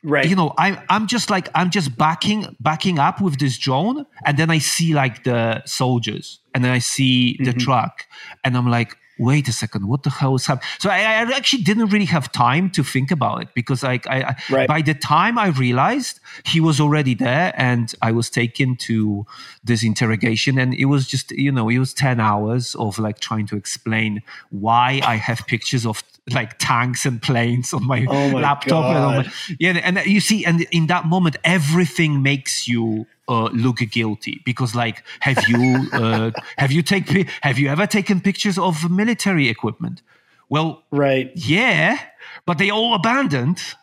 [0.04, 4.04] right you know i'm i'm just like i'm just backing backing up with this drone
[4.24, 7.58] and then i see like the soldiers and then i see the mm-hmm.
[7.58, 8.06] truck
[8.44, 10.68] and i'm like wait a second, what the hell is happening?
[10.78, 14.36] So I, I, actually didn't really have time to think about it because like I,
[14.50, 14.66] right.
[14.66, 19.26] by the time I realized he was already there and I was taken to
[19.62, 23.46] this interrogation and it was just, you know, it was 10 hours of like trying
[23.48, 28.40] to explain why I have pictures of like tanks and planes on my, oh my
[28.40, 28.84] laptop.
[28.84, 28.96] God.
[28.96, 29.80] And on my, yeah.
[29.82, 35.02] And you see, and in that moment, everything makes you uh, look guilty because like
[35.20, 40.02] have you uh, have you take have you ever taken pictures of military equipment?
[40.48, 41.32] Well right.
[41.34, 41.98] yeah
[42.46, 43.60] but they all abandoned.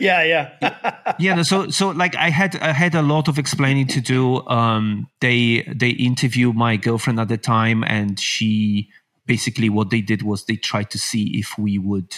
[0.00, 1.14] Yeah yeah.
[1.18, 4.46] Yeah so so like i had i had a lot of explaining to do.
[4.46, 8.88] Um they they interviewed my girlfriend at the time and she
[9.26, 12.16] basically what they did was they tried to see if we would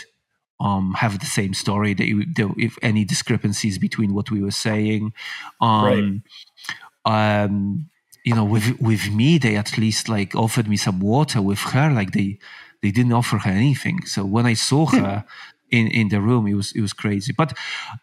[0.62, 1.92] um, have the same story.
[1.92, 5.12] They, they, if any discrepancies between what we were saying,
[5.60, 6.22] um,
[7.04, 7.44] right.
[7.44, 7.90] um,
[8.24, 11.42] you know, with with me, they at least like offered me some water.
[11.42, 12.38] With her, like they
[12.80, 14.06] they didn't offer her anything.
[14.06, 14.98] So when I saw hmm.
[14.98, 15.24] her.
[15.72, 17.56] in, in the room it was it was crazy but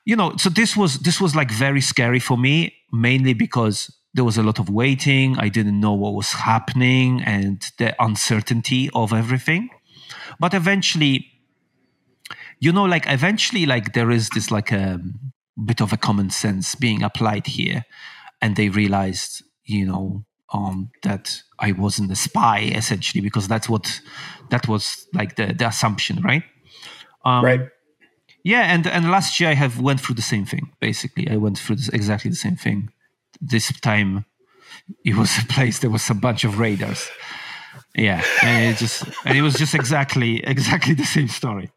[0.03, 3.77] you know so this was this was like very scary for me mainly because
[4.15, 8.89] there was a lot of waiting i didn't know what was happening and the uncertainty
[8.95, 9.69] of everything
[10.39, 11.38] but eventually
[12.59, 14.99] you know like eventually like there is this like a
[15.65, 17.85] bit of a common sense being applied here.
[18.41, 24.01] And they realized you know um, that I wasn't a spy essentially because that's what
[24.49, 26.43] that was like the the assumption right?
[27.25, 27.61] Um, right.
[28.43, 31.29] Yeah and and last year I have went through the same thing basically.
[31.29, 32.89] I went through this, exactly the same thing.
[33.41, 34.25] This time
[35.03, 37.09] it was a place there was a bunch of raiders.
[37.95, 41.71] Yeah and it just and it was just exactly exactly the same story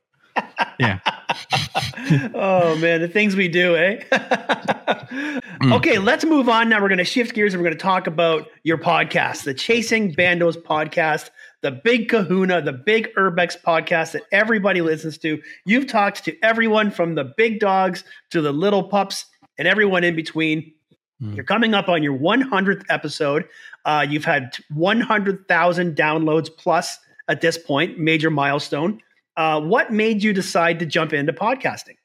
[0.79, 0.99] yeah.
[2.35, 4.03] oh man, the things we do, eh?
[4.13, 5.73] mm.
[5.77, 6.81] Okay, let's move on now.
[6.81, 10.15] We're going to shift gears and we're going to talk about your podcast, the Chasing
[10.15, 11.31] Bandos podcast,
[11.63, 15.41] the Big Kahuna, the Big Urbex podcast that everybody listens to.
[15.65, 19.27] You've talked to everyone from the big dogs to the little pups
[19.59, 20.73] and everyone in between.
[21.23, 21.37] Mm.
[21.37, 23.49] You're coming up on your 100th episode.
[23.85, 29.01] Uh, you've had 100,000 downloads plus at this point, major milestone.
[29.37, 31.97] Uh, what made you decide to jump into podcasting?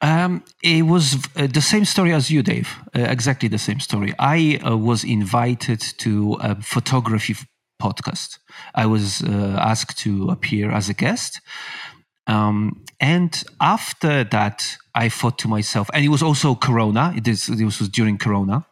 [0.00, 2.68] Um, it was uh, the same story as you, Dave.
[2.96, 4.14] Uh, exactly the same story.
[4.18, 7.36] I uh, was invited to a photography
[7.80, 8.38] podcast.
[8.74, 11.40] I was uh, asked to appear as a guest.
[12.26, 17.12] Um, and after that, I thought to myself, and it was also Corona.
[17.14, 18.64] It, is, it was during Corona.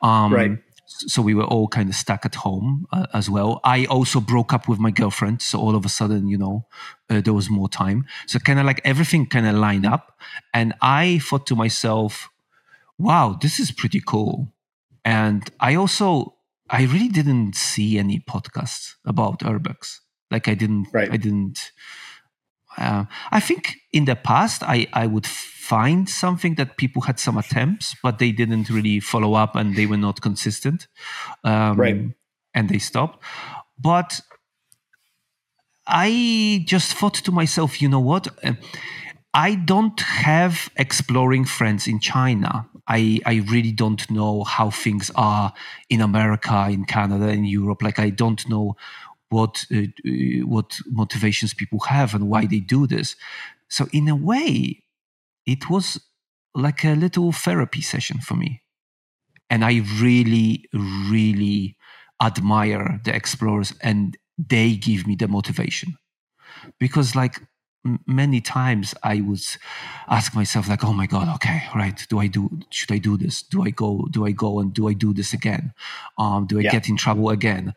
[0.00, 0.58] Um, right
[0.96, 3.60] so we were all kind of stuck at home uh, as well.
[3.64, 6.66] I also broke up with my girlfriend, so all of a sudden, you know,
[7.10, 8.06] uh, there was more time.
[8.26, 10.18] So kind of like everything kind of lined up,
[10.52, 12.28] and I thought to myself,
[12.98, 14.52] "Wow, this is pretty cool."
[15.04, 16.36] And I also,
[16.70, 20.00] I really didn't see any podcasts about urbex.
[20.30, 21.12] Like I didn't, right.
[21.12, 21.72] I didn't.
[22.78, 27.38] Uh, I think in the past, I I would find something that people had some
[27.38, 30.88] attempts, but they didn't really follow up and they were not consistent.
[31.42, 31.96] Um, right.
[32.52, 33.22] And they stopped.
[33.78, 34.20] But
[35.86, 38.28] I just thought to myself, you know what?
[38.44, 38.54] Uh,
[39.32, 42.68] I don't have exploring friends in China.
[42.86, 45.52] I, I really don't know how things are
[45.88, 47.82] in America, in Canada, in Europe.
[47.82, 48.76] Like I don't know
[49.30, 53.16] what uh, uh what motivations people have and why they do this.
[53.68, 54.82] So in a way,
[55.46, 56.00] it was
[56.54, 58.62] like a little therapy session for me.
[59.50, 61.76] And I really, really
[62.22, 65.96] admire the explorers and they give me the motivation.
[66.78, 67.40] Because, like,
[68.06, 69.44] many times I would
[70.08, 72.00] ask myself, like, oh my God, okay, right.
[72.08, 73.42] Do I do, should I do this?
[73.42, 75.74] Do I go, do I go and do I do this again?
[76.16, 76.70] Um, do I yeah.
[76.70, 77.74] get in trouble again?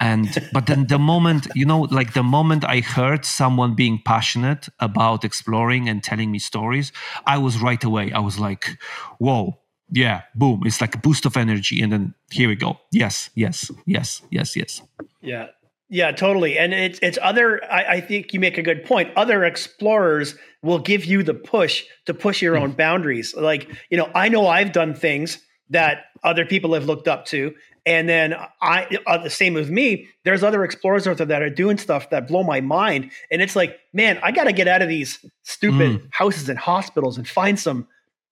[0.00, 4.68] And but then the moment you know like the moment i heard someone being passionate
[4.78, 6.92] about exploring and telling me stories
[7.26, 8.78] i was right away i was like
[9.18, 9.58] whoa
[9.90, 11.80] yeah boom it's like a boost of energy.
[11.82, 12.78] And then here we go.
[12.92, 14.82] Yes yes yes yes yes.
[15.20, 15.48] Yeah.
[15.88, 16.58] Yeah totally.
[16.58, 19.10] And it's it's other I, I think you make a good point.
[19.16, 22.62] Other explorers will give you the push to push your mm.
[22.62, 23.34] own boundaries.
[23.34, 25.38] Like you know i know i've done things
[25.70, 27.54] that other people have looked up to
[27.86, 30.08] and then I, uh, the same with me.
[30.24, 33.56] There's other explorers out there that are doing stuff that blow my mind, and it's
[33.56, 36.08] like, man, I got to get out of these stupid mm.
[36.10, 37.86] houses and hospitals and find some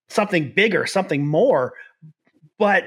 [0.08, 1.74] something bigger, something more.
[2.58, 2.84] But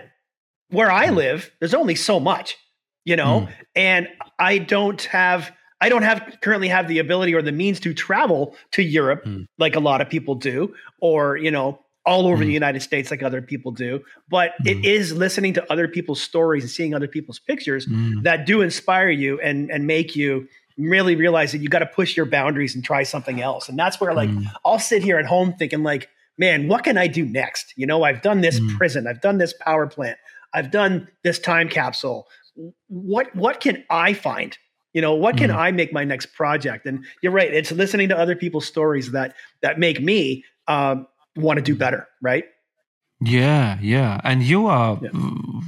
[0.70, 1.16] where I mm.
[1.16, 2.58] live, there's only so much,
[3.06, 3.54] you know, mm.
[3.76, 4.08] and
[4.40, 8.56] I don't have I don't have currently have the ability or the means to travel
[8.72, 9.46] to Europe mm.
[9.58, 12.48] like a lot of people do, or you know, all over mm.
[12.48, 14.04] the United States like other people do.
[14.28, 14.72] But mm.
[14.72, 18.24] it is listening to other people's stories and seeing other people's pictures mm.
[18.24, 22.18] that do inspire you and and make you really realize that you got to push
[22.18, 23.70] your boundaries and try something else.
[23.70, 24.46] And that's where like mm.
[24.66, 27.74] I'll sit here at home thinking like, man, what can I do next?
[27.76, 28.76] You know, I've done this mm.
[28.76, 30.18] prison, I've done this power plant,
[30.54, 32.28] I've done this time capsule.
[32.88, 34.58] What what can I find
[34.94, 35.56] you know, what can mm.
[35.56, 36.88] I make my next project?
[36.88, 41.06] And you're right; it's listening to other people's stories that that make me um,
[41.42, 41.80] want to do mm-hmm.
[41.80, 42.46] better, right?
[43.22, 45.10] Yeah, yeah, and you are yeah.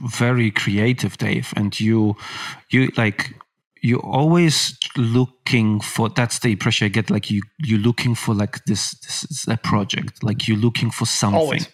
[0.10, 2.16] very creative, Dave, and you
[2.70, 3.36] you like
[3.82, 8.64] you're always looking for that's the impression i get like you you're looking for like
[8.66, 11.68] this this is a project like you're looking for something always.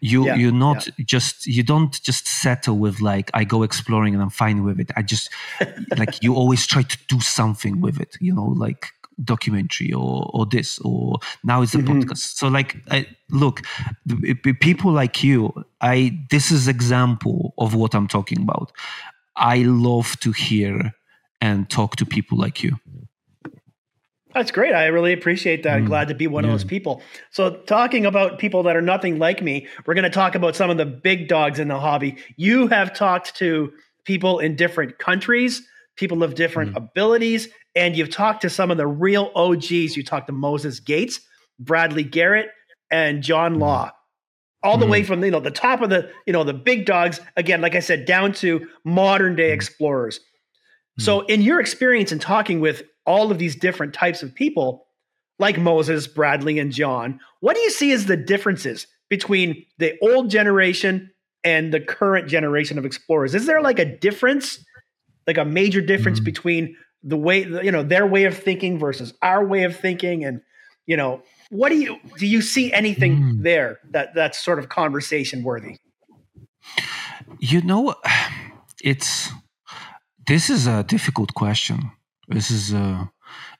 [0.00, 1.04] you yeah, you're not yeah.
[1.04, 4.90] just you don't just settle with like i go exploring and i'm fine with it
[4.96, 5.30] i just
[5.96, 8.88] like you always try to do something with it you know like
[9.24, 12.00] documentary or or this or now it's a mm-hmm.
[12.00, 13.62] podcast so like I, look
[14.60, 18.72] people like you i this is example of what i'm talking about
[19.36, 20.92] i love to hear
[21.40, 22.78] and talk to people like you.
[24.34, 24.74] That's great.
[24.74, 25.80] I really appreciate that.
[25.80, 26.50] Mm, Glad to be one yeah.
[26.50, 27.00] of those people.
[27.30, 30.68] So, talking about people that are nothing like me, we're going to talk about some
[30.68, 32.16] of the big dogs in the hobby.
[32.36, 33.72] You have talked to
[34.04, 36.76] people in different countries, people of different mm.
[36.76, 39.96] abilities, and you've talked to some of the real OGs.
[39.96, 41.20] You talked to Moses Gates,
[41.58, 42.48] Bradley Garrett,
[42.90, 43.60] and John mm.
[43.60, 43.92] Law.
[44.62, 44.90] All the mm.
[44.90, 47.74] way from you know the top of the you know the big dogs again, like
[47.74, 49.54] I said, down to modern day mm.
[49.54, 50.20] explorers.
[50.98, 51.26] So, hmm.
[51.28, 54.86] in your experience in talking with all of these different types of people,
[55.38, 60.30] like Moses, Bradley, and John, what do you see as the differences between the old
[60.30, 61.10] generation
[61.44, 63.34] and the current generation of explorers?
[63.34, 64.64] Is there like a difference,
[65.26, 66.24] like a major difference mm-hmm.
[66.24, 70.24] between the way, you know, their way of thinking versus our way of thinking?
[70.24, 70.40] And,
[70.86, 73.42] you know, what do you, do you see anything mm-hmm.
[73.42, 75.78] there that that's sort of conversation worthy?
[77.38, 77.94] You know,
[78.82, 79.30] it's,
[80.26, 81.90] this is a difficult question.
[82.28, 83.10] This is a,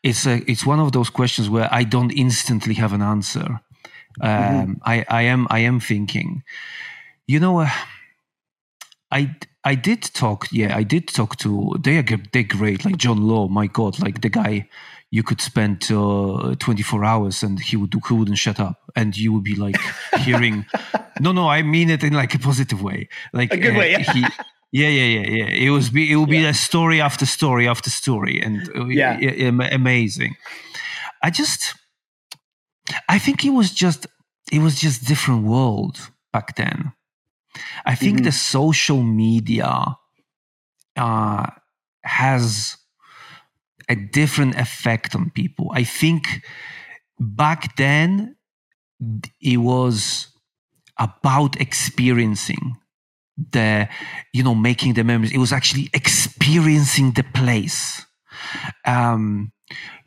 [0.02, 3.60] it's a, it's one of those questions where I don't instantly have an answer.
[4.20, 4.72] Um, mm-hmm.
[4.84, 6.42] I, I am, I am thinking.
[7.26, 7.70] You know, uh,
[9.10, 9.34] I,
[9.66, 10.46] I did talk.
[10.52, 11.74] Yeah, I did talk to.
[11.80, 12.84] They are they're great.
[12.84, 13.48] Like John Law.
[13.48, 14.68] My God, like the guy
[15.10, 19.32] you could spend uh, 24 hours and he would he wouldn't shut up and you
[19.32, 19.76] would be like
[20.18, 20.66] hearing
[21.20, 23.92] no no i mean it in like a positive way like a good uh, way
[23.92, 24.12] yeah.
[24.12, 24.26] he
[24.72, 25.46] yeah, yeah, yeah, yeah.
[25.46, 29.18] It was be it will be a story after story after story, and uh, yeah,
[29.72, 30.36] amazing.
[31.22, 31.74] I just,
[33.08, 34.06] I think it was just
[34.52, 36.92] it was just different world back then.
[37.84, 38.24] I think mm-hmm.
[38.24, 39.96] the social media
[40.96, 41.46] uh,
[42.02, 42.76] has
[43.88, 45.70] a different effect on people.
[45.72, 46.44] I think
[47.18, 48.36] back then
[49.40, 50.28] it was
[50.98, 52.76] about experiencing
[53.52, 53.88] the
[54.32, 58.06] you know making the memories it was actually experiencing the place
[58.86, 59.52] um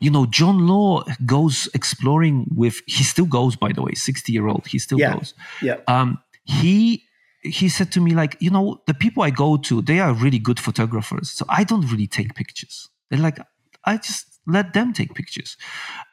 [0.00, 4.48] you know john law goes exploring with he still goes by the way 60 year
[4.48, 5.14] old he still yeah.
[5.14, 7.04] goes yeah um he
[7.42, 10.38] he said to me like you know the people i go to they are really
[10.38, 13.38] good photographers so i don't really take pictures they're like
[13.84, 15.56] i just let them take pictures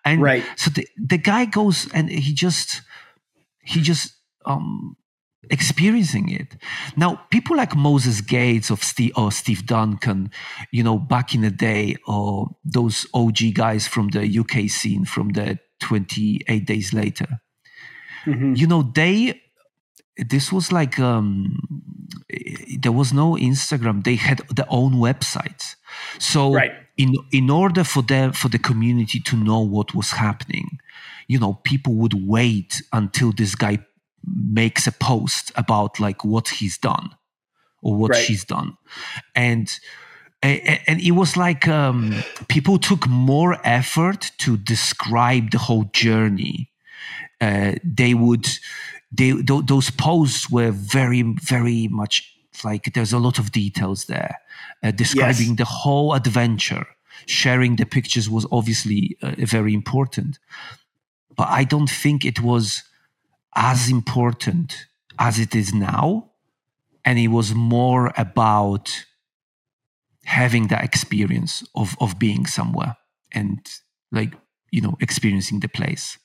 [0.05, 2.81] and right so the, the guy goes and he just
[3.61, 4.13] he just
[4.45, 4.95] um
[5.49, 6.55] experiencing it.
[6.95, 10.31] Now, people like Moses Gates of Steve, or Steve Duncan,
[10.71, 15.29] you know, back in the day, or those OG guys from the UK scene from
[15.29, 17.41] the 28 days later,
[18.25, 18.55] mm-hmm.
[18.55, 19.41] you know, they,
[20.17, 21.59] this was like, um,
[22.79, 24.03] there was no Instagram.
[24.03, 25.75] They had their own websites.
[26.19, 26.71] So, right.
[26.97, 30.79] in, in order for them, for the community to know what was happening,
[31.27, 33.79] you know, people would wait until this guy
[34.25, 37.09] makes a post about like what he's done
[37.81, 38.23] or what right.
[38.23, 38.77] she's done
[39.35, 39.79] and
[40.43, 42.13] and it was like um,
[42.47, 46.69] people took more effort to describe the whole journey
[47.41, 48.47] uh, they would
[49.11, 54.37] they th- those posts were very very much like there's a lot of details there
[54.83, 55.57] uh, describing yes.
[55.57, 56.85] the whole adventure
[57.25, 60.39] sharing the pictures was obviously uh, very important
[61.35, 62.83] but i don't think it was
[63.57, 64.87] as important
[65.19, 66.29] as it is now.
[67.03, 69.05] And it was more about
[70.25, 72.97] having that experience of, of being somewhere
[73.31, 73.59] and
[74.11, 74.33] like,
[74.71, 76.17] you know, experiencing the place.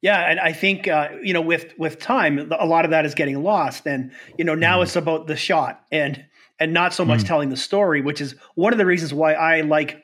[0.00, 3.14] Yeah, and I think uh, you know with with time, a lot of that is
[3.14, 4.84] getting lost, and you know now mm.
[4.84, 6.24] it's about the shot and
[6.60, 7.26] and not so much mm.
[7.26, 10.02] telling the story, which is one of the reasons why I like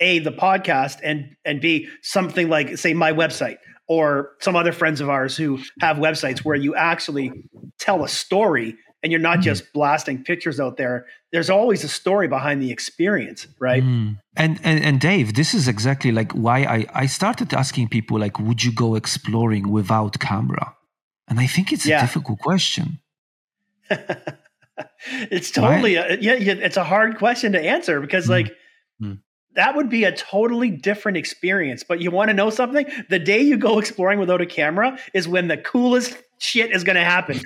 [0.00, 5.00] a the podcast and and b something like say my website or some other friends
[5.00, 7.30] of ours who have websites where you actually
[7.78, 9.42] tell a story and you're not mm.
[9.42, 14.18] just blasting pictures out there there's always a story behind the experience right mm.
[14.36, 18.40] and, and and dave this is exactly like why i i started asking people like
[18.40, 20.74] would you go exploring without camera
[21.28, 22.98] and i think it's a difficult question
[25.30, 28.30] it's totally a, yeah, yeah it's a hard question to answer because mm.
[28.30, 28.56] like
[29.00, 29.18] mm
[29.54, 31.84] that would be a totally different experience.
[31.84, 32.86] But you want to know something?
[33.08, 36.96] The day you go exploring without a camera is when the coolest shit is going
[36.96, 37.40] to happen.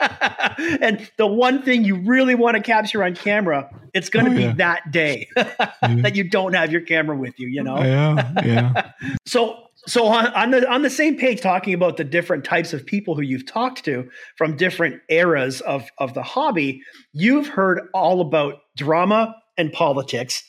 [0.80, 4.34] and the one thing you really want to capture on camera, it's going to oh,
[4.34, 4.54] be yeah.
[4.54, 5.72] that day yeah.
[5.80, 7.78] that you don't have your camera with you, you know?
[7.78, 8.32] Yeah.
[8.44, 8.92] Yeah.
[9.26, 12.86] so so on, on, the on the same page talking about the different types of
[12.86, 16.80] people who you've talked to from different eras of of the hobby,
[17.12, 20.42] you've heard all about drama and politics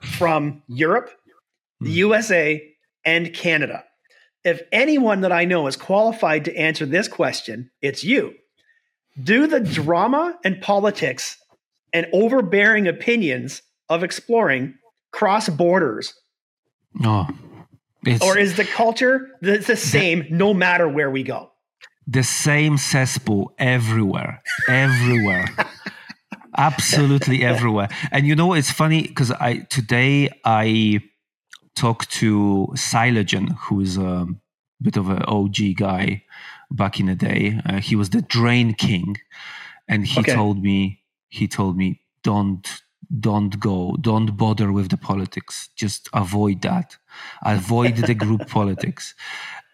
[0.00, 1.10] from Europe,
[1.80, 1.96] the hmm.
[1.96, 2.74] USA,
[3.04, 3.84] and Canada.
[4.44, 8.34] If anyone that I know is qualified to answer this question, it's you.
[9.22, 11.36] Do the drama and politics
[11.92, 14.74] and overbearing opinions of exploring
[15.12, 16.14] cross borders?
[17.04, 17.28] Oh,
[18.04, 18.18] no.
[18.20, 21.50] or is the culture the, the same no matter where we go?
[22.06, 25.46] The same cesspool everywhere, everywhere.
[26.56, 27.88] absolutely everywhere.
[28.10, 31.00] And you know, it's funny because I today I
[31.74, 34.26] talked to Siologen, who is a
[34.80, 36.24] bit of an OG guy
[36.70, 37.60] back in the day.
[37.66, 39.16] Uh, he was the Drain King,
[39.88, 40.34] and he okay.
[40.34, 42.82] told me he told me don't
[43.20, 46.96] don't go don't bother with the politics just avoid that
[47.44, 49.14] avoid the group politics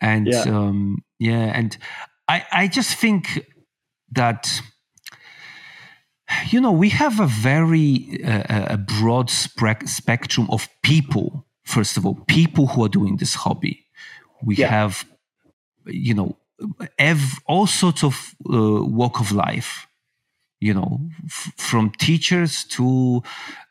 [0.01, 0.41] and yeah.
[0.43, 1.79] um yeah and
[2.27, 3.47] i i just think
[4.11, 4.61] that
[6.51, 11.47] you know, we have a very uh, a broad spe- spectrum of people.
[11.75, 13.75] First of all, people who are doing this hobby.
[14.43, 14.71] We yeah.
[14.71, 15.05] have,
[15.87, 16.31] you know,
[16.99, 18.15] ev- all sorts of
[18.47, 19.87] uh, walk of life.
[20.61, 23.23] You know, f- from teachers to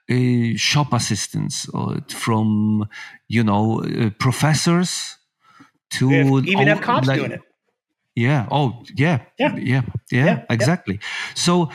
[0.10, 2.88] uh, shop assistants, or from
[3.28, 5.18] you know uh, professors
[5.89, 6.10] to
[6.45, 7.41] even have cops like, doing it.
[8.18, 8.48] Yeah.
[8.50, 9.20] Oh, yeah.
[9.38, 9.56] Yeah.
[9.56, 9.82] Yeah.
[10.12, 10.26] Yeah.
[10.26, 10.45] yeah.
[10.50, 10.95] Exactly.
[10.95, 11.36] Yeah.
[11.36, 11.70] So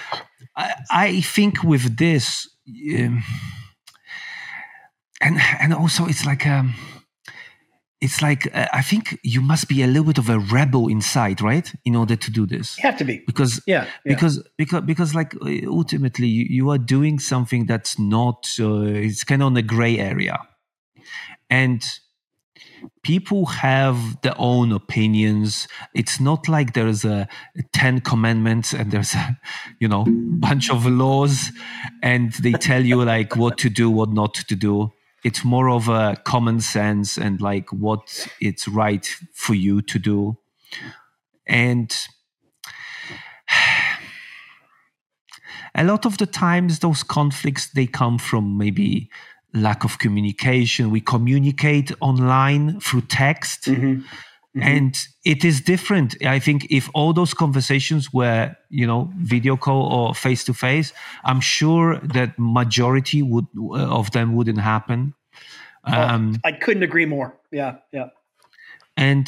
[0.56, 2.48] I, I think with this,
[2.98, 3.22] um,
[5.22, 6.74] and and also it's like um,
[8.00, 11.40] it's like uh, I think you must be a little bit of a rebel inside,
[11.40, 12.76] right, in order to do this.
[12.78, 13.22] You have to be.
[13.26, 14.14] Because yeah, yeah.
[14.14, 19.24] because because because like uh, ultimately you, you are doing something that's not uh, it's
[19.24, 20.40] kind of on the gray area,
[21.48, 21.82] and
[23.04, 25.68] people have their own opinions.
[25.94, 27.28] It's not like there's a
[27.72, 29.38] 10 commandments and there's a
[29.78, 31.52] you know bunch of laws
[32.02, 34.92] and they tell you like what to do what not to do
[35.24, 40.36] it's more of a common sense and like what it's right for you to do
[41.46, 42.06] and
[45.74, 49.10] a lot of the times those conflicts they come from maybe
[49.54, 50.90] lack of communication.
[50.90, 53.64] We communicate online through text.
[53.64, 54.02] Mm-hmm.
[54.56, 54.68] Mm-hmm.
[54.68, 56.14] And it is different.
[56.26, 60.92] I think if all those conversations were, you know, video call or face to face,
[61.24, 65.14] I'm sure that majority would uh, of them wouldn't happen.
[65.86, 67.34] Oh, um, I couldn't agree more.
[67.50, 68.08] Yeah, yeah.
[68.94, 69.26] And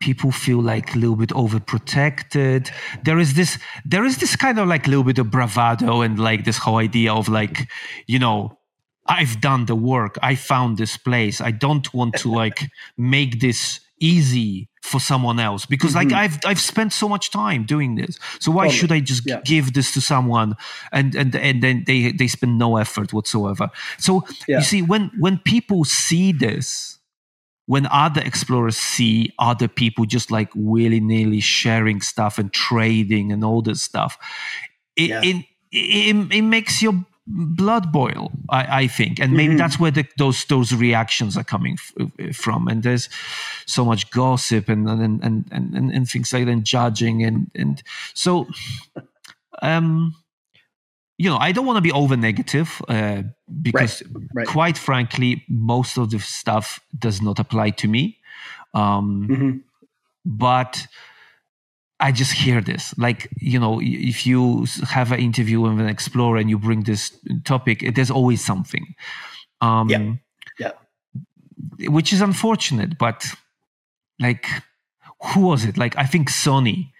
[0.00, 2.70] people feel like a little bit overprotected.
[3.04, 6.18] There is this, there is this kind of like a little bit of bravado and
[6.18, 7.68] like this whole idea of like,
[8.06, 8.58] you know,
[9.06, 10.18] I've done the work.
[10.22, 11.42] I found this place.
[11.42, 16.10] I don't want to like make this easy for someone else because mm-hmm.
[16.10, 18.18] like I've I've spent so much time doing this.
[18.40, 19.40] So why should I just yeah.
[19.44, 20.54] give this to someone
[20.92, 23.70] and and and then they they spend no effort whatsoever.
[23.98, 24.58] So yeah.
[24.58, 26.98] you see when when people see this
[27.66, 33.60] when other explorers see other people just like willy-nilly sharing stuff and trading and all
[33.60, 34.16] this stuff
[34.96, 35.20] it, yeah.
[35.22, 39.58] it, it, it makes your blood boil I, I, think and maybe mm-hmm.
[39.58, 43.08] that's where the, those those reactions are coming f- from and there's
[43.66, 47.50] so much gossip and and and and, and, and things like that and judging and
[47.56, 47.82] and
[48.14, 48.46] so
[49.60, 50.14] um
[51.18, 53.22] you know i don't want to be over negative uh,
[53.60, 54.24] because right.
[54.34, 54.46] Right.
[54.46, 58.18] quite frankly most of the stuff does not apply to me
[58.72, 59.56] um mm-hmm.
[60.24, 60.86] but
[61.98, 62.96] I just hear this.
[62.98, 67.16] Like, you know, if you have an interview with an explorer and you bring this
[67.44, 68.94] topic, there's always something.
[69.60, 70.12] Um, yeah.
[70.58, 71.88] Yeah.
[71.88, 73.26] Which is unfortunate, but
[74.20, 74.46] like,
[75.22, 75.78] who was it?
[75.78, 76.90] Like, I think Sony.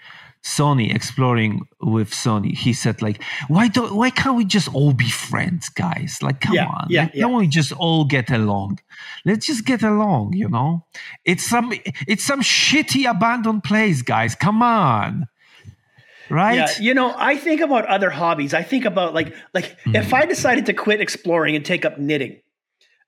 [0.47, 5.11] Sony exploring with Sony, he said like, why don't why can't we just all be
[5.11, 6.19] friends, guys?
[6.23, 7.23] Like, come Yeah, on, yeah, like, yeah.
[7.25, 8.79] can't we just all get along?
[9.25, 10.87] Let's just get along, you know?
[11.25, 11.73] It's some
[12.07, 14.37] it's some shitty abandoned place, guys.
[14.37, 15.27] Come on.
[16.29, 16.57] Right?
[16.57, 18.53] Yeah, you know, I think about other hobbies.
[18.55, 19.97] I think about like like Hmm.
[19.97, 22.41] if I decided to quit exploring and take up knitting,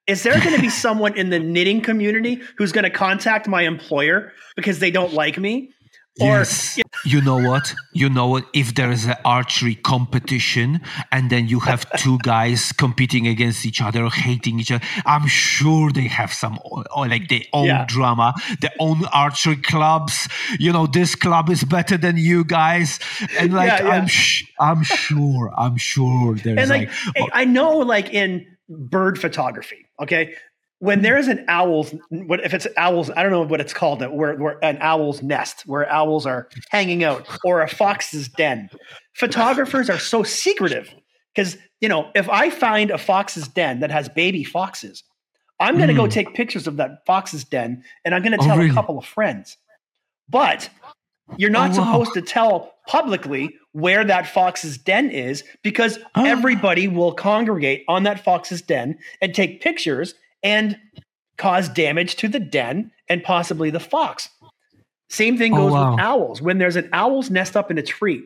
[0.07, 3.63] is there going to be someone in the knitting community who's going to contact my
[3.63, 5.73] employer because they don't like me?
[6.21, 6.79] Or Yes.
[7.05, 7.75] You know what?
[7.93, 8.45] You know what?
[8.53, 10.81] If there is an archery competition
[11.13, 15.93] and then you have two guys competing against each other, hating each other, I'm sure
[15.93, 17.85] they have some or, or like their own Yeah.
[17.87, 20.29] drama, their own archery clubs.
[20.59, 22.99] You know, this club is better than you guys,
[23.39, 23.91] and like Yeah, yeah.
[23.91, 29.19] I'm, sh- I'm sure, I'm sure there's and like like, I know like in bird
[29.21, 30.35] photography, okay,
[30.81, 33.99] when there is an owl's what if it's owls, I don't know what it's called,
[34.01, 38.69] that where, where an owl's nest, where owls are hanging out, or a fox's den.
[39.15, 40.95] Photographers are so secretive
[41.35, 45.03] because you know if I find a fox's den that has baby foxes,
[45.61, 46.13] I'm going to go Mm.
[46.13, 48.71] take pictures of that fox's den, and I'm going to Oh, tell really?
[48.71, 49.57] a couple of friends.
[50.29, 50.71] But
[51.37, 51.85] you're not Oh, wow.
[51.87, 56.25] supposed to tell publicly where that fox's den is because Oh.
[56.25, 60.79] everybody will congregate on that fox's den and take pictures and
[61.37, 64.29] cause damage to the den and possibly the fox.
[65.11, 65.91] Same thing Oh, goes wow.
[65.93, 66.43] with owls.
[66.43, 68.25] When there's an owl's nest up in a tree,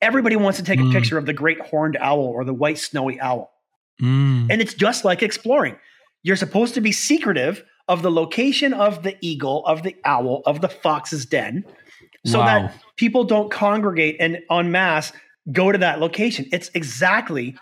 [0.00, 0.92] everybody wants to take a Mm.
[0.92, 3.52] picture of the great horned owl or the white snowy owl.
[4.00, 4.48] Mm.
[4.50, 5.76] And it's just like exploring.
[6.22, 10.60] You're supposed to be secretive of the location of the eagle, of the owl, of
[10.60, 11.64] the fox's den,
[12.24, 12.44] so Wow.
[12.46, 15.12] that people don't congregate and en masse
[15.52, 16.46] go to that location.
[16.52, 17.56] It's exactly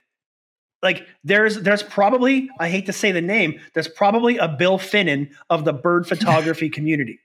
[0.83, 5.31] like there's there's probably I hate to say the name, there's probably a Bill Finnan
[5.49, 7.21] of the bird photography community.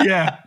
[0.00, 0.38] yeah,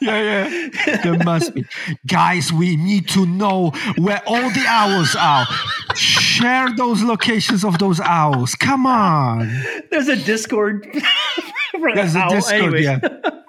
[0.00, 0.96] yeah, yeah.
[1.02, 1.64] There must be.
[2.06, 5.46] Guys, we need to know where all the owls are.
[5.94, 8.54] Share those locations of those owls.
[8.54, 9.48] Come on.
[9.90, 10.88] There's a Discord.
[11.94, 12.28] There's a.
[12.30, 12.62] Discord.
[12.62, 12.84] Anyways.
[12.84, 12.98] Yeah.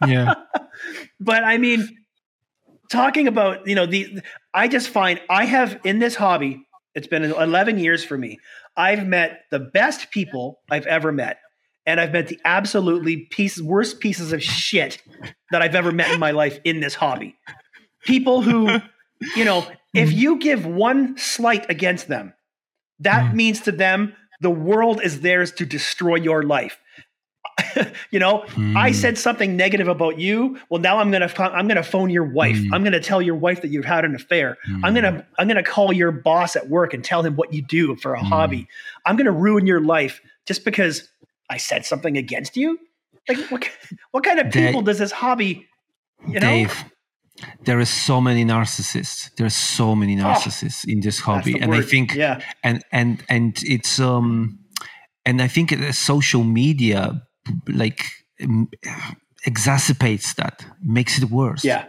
[0.07, 0.33] Yeah.
[1.19, 1.87] but I mean,
[2.91, 4.21] talking about you know the,
[4.53, 6.65] I just find I have in this hobby.
[6.93, 8.39] It's been 11 years for me.
[8.75, 11.39] I've met the best people I've ever met,
[11.85, 15.01] and I've met the absolutely piece worst pieces of shit
[15.51, 17.35] that I've ever met in my life in this hobby.
[18.05, 18.79] People who,
[19.35, 22.33] you know, if you give one slight against them,
[22.99, 23.35] that Mm.
[23.35, 26.77] means to them the world is theirs to destroy your life.
[28.11, 28.43] you know,
[28.75, 28.95] I Mm.
[28.95, 30.57] said something negative about you.
[30.69, 32.57] Well, now I'm gonna I'm gonna phone your wife.
[32.57, 32.69] Mm.
[32.73, 34.57] I'm gonna tell your wife that you've had an affair.
[34.83, 37.95] I'm gonna I'm gonna call your boss at work and tell him what you do
[37.95, 38.29] for a Mm.
[38.29, 38.67] hobby.
[39.05, 41.09] I'm gonna ruin your life just because
[41.49, 42.79] I said something against you.
[43.29, 43.69] Like what
[44.11, 45.67] what kind of people does this hobby?
[46.27, 46.85] You know, Dave,
[47.65, 49.29] there are so many narcissists.
[49.35, 53.23] There are so many narcissists in this Oh, hobby, and I think, yeah, and and
[53.29, 54.59] and it's um,
[55.25, 57.21] and I think social media
[57.67, 58.03] like
[58.43, 58.69] um,
[59.47, 61.63] exacerbates that, makes it worse.
[61.63, 61.85] yeah,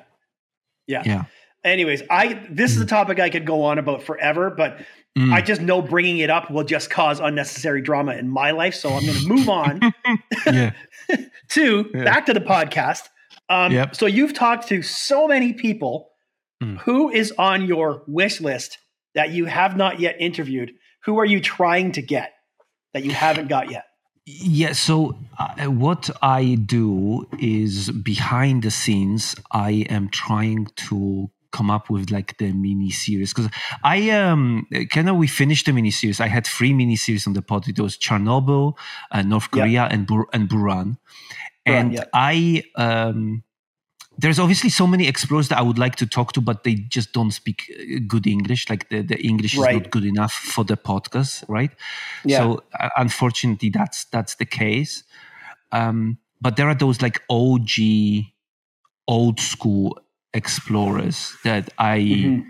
[0.87, 1.03] yeah.
[1.05, 1.25] yeah.
[1.65, 4.81] Anyways, I this is a topic I could go on about forever, but
[5.15, 5.31] Mm.
[5.31, 8.75] I just know bringing it up will just cause unnecessary drama in my life.
[8.75, 9.79] So I'm going to move on
[10.47, 12.05] to Yeah.
[12.05, 13.03] back to the podcast.
[13.51, 13.95] Um, Yep.
[13.95, 16.09] So you've talked to so many people.
[16.63, 16.79] Mm.
[16.79, 18.79] Who is on your wish list
[19.15, 20.73] that you have not yet interviewed?
[21.05, 22.33] Who are you trying to get
[22.95, 23.85] that you haven't got yet?
[24.25, 31.71] Yeah, so uh, what I do is behind the scenes, I am trying to come
[31.71, 33.51] up with like the mini series because
[33.85, 36.21] I um kind of we finished the mini series.
[36.21, 37.69] I had three mini series on the pod.
[37.69, 38.75] It was Chernobyl,
[39.11, 39.65] uh, North Yeah.
[39.65, 40.97] Korea, and Bur- and Buran.
[40.97, 40.97] Buran,
[41.67, 42.05] And yeah.
[42.15, 43.43] I um
[44.23, 47.13] there's obviously so many explorers that I would like to talk to, but they just
[47.13, 48.71] don't speak uh, good English.
[48.71, 51.73] Like the, the English is not good enough for the podcast, right?
[52.25, 52.39] Yeah.
[52.39, 55.03] So uh, unfortunately, that's that's the case.
[55.73, 57.71] Um, but there are those like OG,
[59.09, 59.99] old school
[60.33, 62.45] explorers that I Mhm.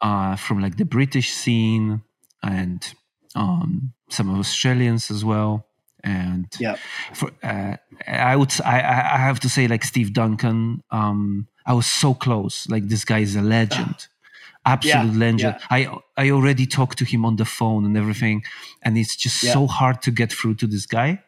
[0.00, 2.02] uh, from like the British scene
[2.42, 2.94] and
[3.34, 5.66] um, some Australians as well.
[6.04, 6.76] And Yeah.
[7.12, 7.76] for, uh,
[8.06, 8.76] I would I
[9.14, 10.82] I have to say like Steve Duncan.
[10.90, 12.68] Um, I was so close.
[12.68, 14.06] Like this guy is a legend.
[14.64, 15.56] Absolute legend.
[15.70, 18.42] I I already talked to him on the phone and everything,
[18.82, 19.52] and it's just Yeah.
[19.54, 21.18] so hard to get through to this guy.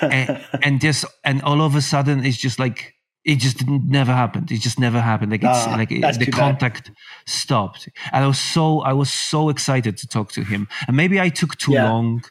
[0.00, 4.12] and, and just and all of a sudden it's just like it just didn't, never
[4.14, 4.50] happened.
[4.50, 5.30] It just never happened.
[5.32, 6.40] Like it's Ah, like it- the too bad.
[6.40, 6.90] contact
[7.26, 7.88] stopped.
[8.12, 10.68] And I was so I was so excited to talk to him.
[10.88, 11.90] And maybe I took too Yeah.
[11.90, 12.22] long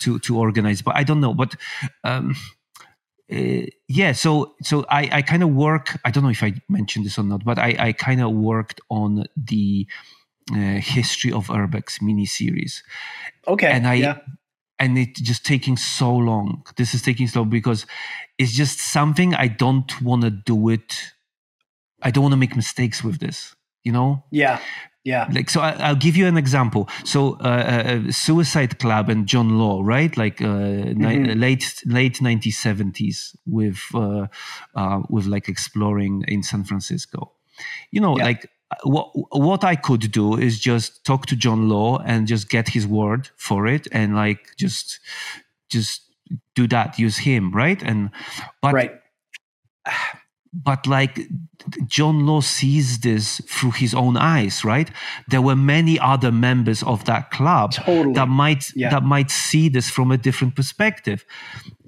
[0.00, 1.34] to to organize, but I don't know.
[1.34, 1.56] But
[2.04, 2.34] um,
[3.32, 5.98] uh, yeah, so so I, I kind of work.
[6.04, 8.80] I don't know if I mentioned this or not, but I, I kind of worked
[8.88, 9.86] on the
[10.52, 12.84] uh, history of urbex mini series.
[13.48, 14.18] Okay, and I yeah.
[14.78, 16.64] and it just taking so long.
[16.76, 17.84] This is taking so long because
[18.38, 21.12] it's just something I don't want to do it.
[22.02, 23.56] I don't want to make mistakes with this.
[23.82, 24.24] You know?
[24.32, 24.60] Yeah.
[25.06, 25.28] Yeah.
[25.32, 26.88] Like so, I, will give you an example.
[27.04, 30.16] So, uh, uh, Suicide Club and John Law, right?
[30.16, 31.00] Like uh, mm-hmm.
[31.00, 34.26] ni- late late nineteen seventies with uh,
[34.74, 37.30] uh, with like exploring in San Francisco.
[37.92, 38.24] You know, yeah.
[38.24, 38.50] like
[38.82, 42.84] what what I could do is just talk to John Law and just get his
[42.84, 44.98] word for it, and like just
[45.68, 46.02] just
[46.56, 47.80] do that, use him, right?
[47.80, 48.10] And
[48.60, 48.92] but right
[50.64, 51.20] but like
[51.86, 54.90] John Law sees this through his own eyes, right?
[55.28, 58.14] There were many other members of that club totally.
[58.14, 58.90] that might yeah.
[58.90, 61.24] that might see this from a different perspective.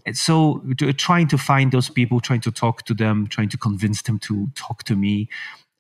[0.05, 0.63] And so
[0.97, 4.49] trying to find those people, trying to talk to them, trying to convince them to
[4.55, 5.29] talk to me.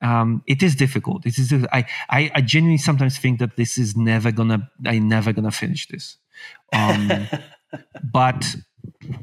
[0.01, 1.27] Um, it is difficult.
[1.27, 1.53] It is.
[1.73, 4.71] I, I, I genuinely sometimes think that this is never gonna.
[4.87, 6.17] I never gonna finish this.
[6.73, 7.27] Um,
[8.13, 8.55] but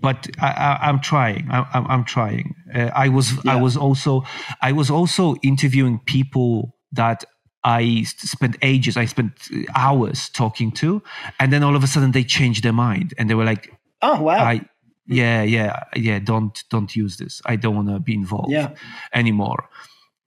[0.01, 1.47] but I, am trying.
[1.49, 2.55] I, am trying.
[2.73, 3.53] Uh, I was yeah.
[3.53, 4.23] I was also
[4.61, 7.23] I was also interviewing people that
[7.63, 8.97] I spent ages.
[8.97, 11.01] I spent hours talking to,
[11.39, 14.21] and then all of a sudden they changed their mind and they were like, "Oh
[14.21, 14.61] wow." I,
[15.07, 16.19] yeah, yeah, yeah.
[16.19, 17.41] Don't don't use this.
[17.45, 18.71] I don't want to be involved yeah.
[19.13, 19.69] anymore.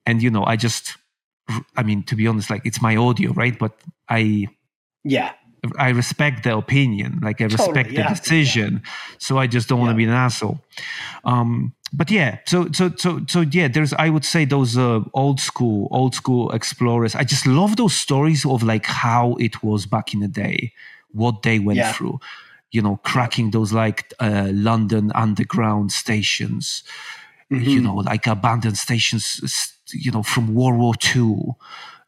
[0.06, 0.96] And you know, I just,
[1.76, 3.58] I mean, to be honest, like it's my audio, right?
[3.58, 3.78] But
[4.08, 4.48] I,
[5.04, 5.32] yeah,
[5.78, 8.08] I respect the opinion, like I respect totally, yeah.
[8.08, 8.80] the decision.
[8.84, 8.90] Yeah.
[9.18, 10.60] So I just don't want to be an asshole.
[11.24, 15.40] Um, but yeah, so so so so yeah, there's I would say those uh, old
[15.40, 17.14] school old school explorers.
[17.14, 20.72] I just love those stories of like how it was back in the day,
[21.12, 21.92] what they went yeah.
[21.92, 22.20] through.
[22.70, 26.82] You know, cracking those like uh, London underground stations.
[27.50, 27.64] Mm-hmm.
[27.64, 29.74] You know, like abandoned stations.
[29.90, 31.54] You know, from World War Two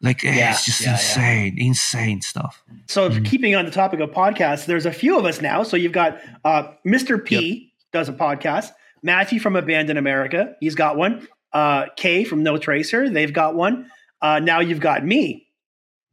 [0.02, 1.64] like yeah, it's just yeah, insane, yeah.
[1.64, 2.62] insane stuff.
[2.86, 3.24] So mm-hmm.
[3.24, 5.62] keeping on the topic of podcasts, there's a few of us now.
[5.62, 7.22] So you've got uh, Mr.
[7.22, 7.70] P yep.
[7.92, 8.70] does a podcast.
[9.02, 11.26] Matthew from Abandoned America, he's got one.
[11.52, 13.90] Uh, Kay from No Tracer, they've got one.
[14.22, 15.46] Uh, now you've got me.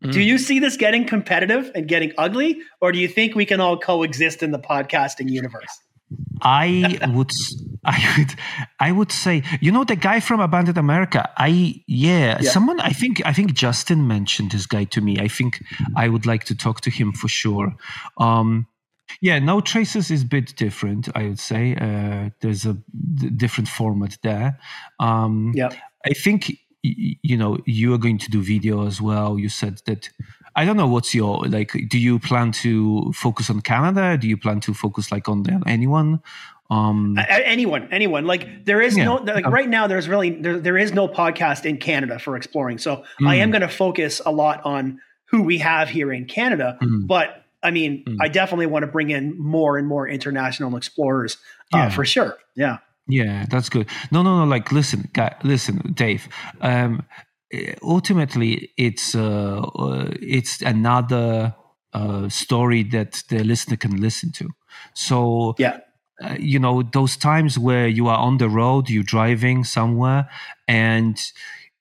[0.03, 0.11] Mm.
[0.11, 3.59] Do you see this getting competitive and getting ugly, or do you think we can
[3.59, 5.79] all coexist in the podcasting universe?
[6.41, 7.31] I would,
[7.85, 8.35] I would,
[8.79, 11.29] I would say, you know, the guy from Abandoned America.
[11.37, 12.79] I yeah, yeah, someone.
[12.79, 15.19] I think I think Justin mentioned this guy to me.
[15.19, 15.63] I think
[15.95, 17.75] I would like to talk to him for sure.
[18.17, 18.67] Um,
[19.21, 21.09] yeah, no traces is a bit different.
[21.15, 24.59] I would say uh, there's a d- different format there.
[24.99, 25.69] Um, yeah,
[26.05, 26.51] I think
[26.83, 29.39] you know you are going to do video as well.
[29.39, 30.09] You said that
[30.57, 31.71] I don't know what's your like.
[31.87, 34.17] Do you plan to focus on Canada?
[34.17, 36.19] Do you plan to focus like on anyone?
[36.71, 38.25] Um, anyone, anyone.
[38.25, 39.05] Like there is yeah.
[39.05, 39.85] no like right now.
[39.85, 42.79] There's really there, there is no podcast in Canada for exploring.
[42.79, 43.27] So mm.
[43.27, 46.79] I am going to focus a lot on who we have here in Canada.
[46.81, 47.05] Mm.
[47.05, 48.17] But I mean, mm.
[48.19, 51.37] I definitely want to bring in more and more international explorers
[51.71, 51.89] uh, yeah.
[51.89, 52.35] for sure.
[52.55, 52.79] Yeah.
[53.07, 53.87] Yeah, that's good.
[54.11, 54.45] No, no, no.
[54.45, 56.27] Like, listen, guy, listen, Dave.
[56.59, 57.05] Um,
[57.81, 61.55] ultimately it's uh, uh, it's another
[61.93, 64.49] uh, story that the listener can listen to.
[64.93, 65.79] So yeah.
[66.19, 70.27] Uh, you know those times where you are on the road, you're driving somewhere,
[70.67, 71.15] and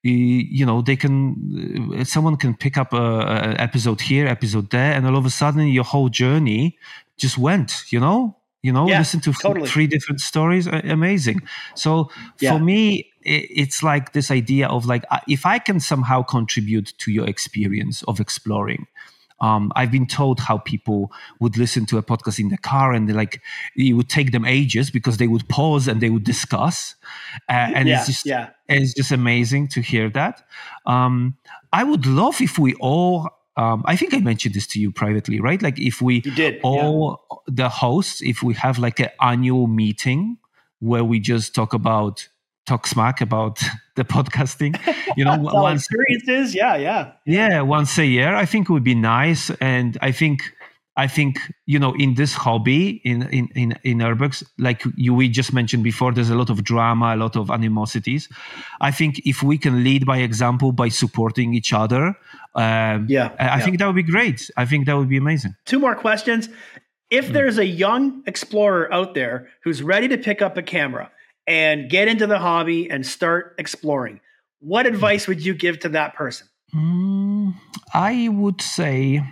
[0.03, 4.93] you know they can uh, someone can pick up a, a, episode here episode there
[4.93, 6.79] and all of a sudden your whole journey
[7.17, 9.67] just went you know you know yeah, listen to totally.
[9.67, 11.41] three different stories amazing
[11.75, 12.11] so
[12.41, 12.53] yeah.
[12.53, 17.29] for me it's like this idea of like if i can somehow contribute to your
[17.29, 18.87] experience of exploring
[19.41, 23.13] um, I've been told how people would listen to a podcast in the car and
[23.15, 23.43] like
[23.77, 26.95] it would take them ages because they would pause and they would discuss,
[27.49, 28.51] uh, and yeah, it's just yeah.
[28.69, 30.43] it's just amazing to hear that.
[30.87, 31.37] Um,
[31.73, 33.31] I would love if we all.
[33.59, 35.63] Um, I think I mentioned this to you privately, right?
[35.63, 37.55] Like if we did, all yeah.
[37.55, 40.37] the hosts, if we have like an annual meeting
[40.81, 42.29] where we just talk about
[42.67, 43.63] talk smack about
[43.95, 44.79] the podcasting
[45.17, 47.13] you know once experiences yeah yeah.
[47.25, 49.51] Yeah once a year i think it would be nice.
[49.61, 50.43] And i think
[50.97, 55.29] i think you know in this hobby in in in, in urbex like you we
[55.29, 58.29] just mentioned before there's a lot of drama a lot of animosities.
[58.81, 62.17] I think if we can lead by example by supporting each other
[62.55, 63.61] um, yeah i, I yeah.
[63.61, 64.51] think that would be great.
[64.57, 65.55] I think that would be amazing.
[65.65, 66.49] Two more questions.
[67.09, 67.35] If mm.
[67.35, 71.13] there's a young explorer out there who's ready to pick up a camera
[71.47, 74.21] and get into the hobby and start exploring.
[74.61, 76.49] What advice would you give to that person?
[76.75, 77.55] Mm,
[77.95, 79.23] I would say,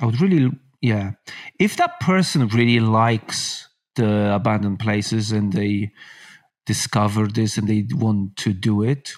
[0.00, 1.12] I would really, yeah.
[1.58, 5.92] If that person really likes the abandoned places and they
[6.66, 9.12] discover this and they want to do it,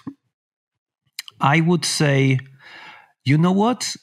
[1.41, 2.39] I would say,
[3.25, 3.95] you know what?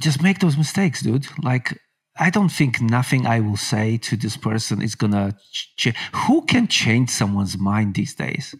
[0.00, 1.26] Just make those mistakes, dude.
[1.42, 1.78] Like,
[2.18, 5.96] I don't think nothing I will say to this person is gonna change.
[6.26, 8.54] Who can change someone's mind these days,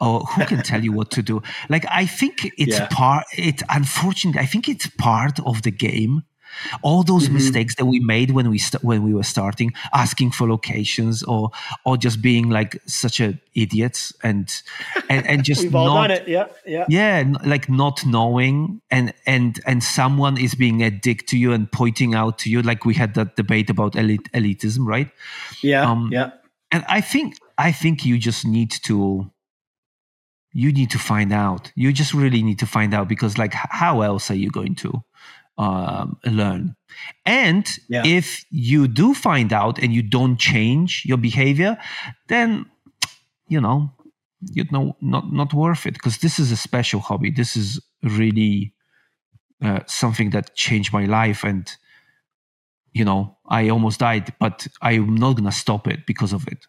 [0.00, 1.42] or who can tell you what to do?
[1.68, 2.88] Like, I think it's yeah.
[2.90, 3.26] part.
[3.32, 6.22] It unfortunately, I think it's part of the game
[6.82, 7.34] all those mm-hmm.
[7.34, 11.50] mistakes that we made when we st- when we were starting asking for locations or
[11.84, 14.62] or just being like such a idiots and
[15.08, 16.28] and, and just We've all not, done it.
[16.28, 16.84] Yeah yeah.
[16.88, 21.70] Yeah like not knowing and and and someone is being a dick to you and
[21.70, 25.10] pointing out to you like we had that debate about elite, elitism right?
[25.62, 26.30] Yeah um, yeah.
[26.70, 29.30] and i think i think you just need to
[30.56, 31.70] you need to find out.
[31.74, 35.02] You just really need to find out because like how else are you going to
[35.58, 36.76] um, learn.
[37.24, 38.02] And yeah.
[38.04, 41.78] if you do find out and you don't change your behavior,
[42.28, 42.66] then
[43.48, 43.92] you know
[44.52, 47.30] you know not not worth it because this is a special hobby.
[47.30, 48.72] This is really
[49.62, 51.76] uh, something that changed my life and
[52.92, 56.66] you know i almost died but i'm not gonna stop it because of it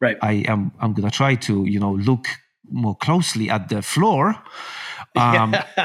[0.00, 2.26] right i am i'm gonna try to you know look
[2.70, 4.34] more closely at the floor
[5.16, 5.54] um,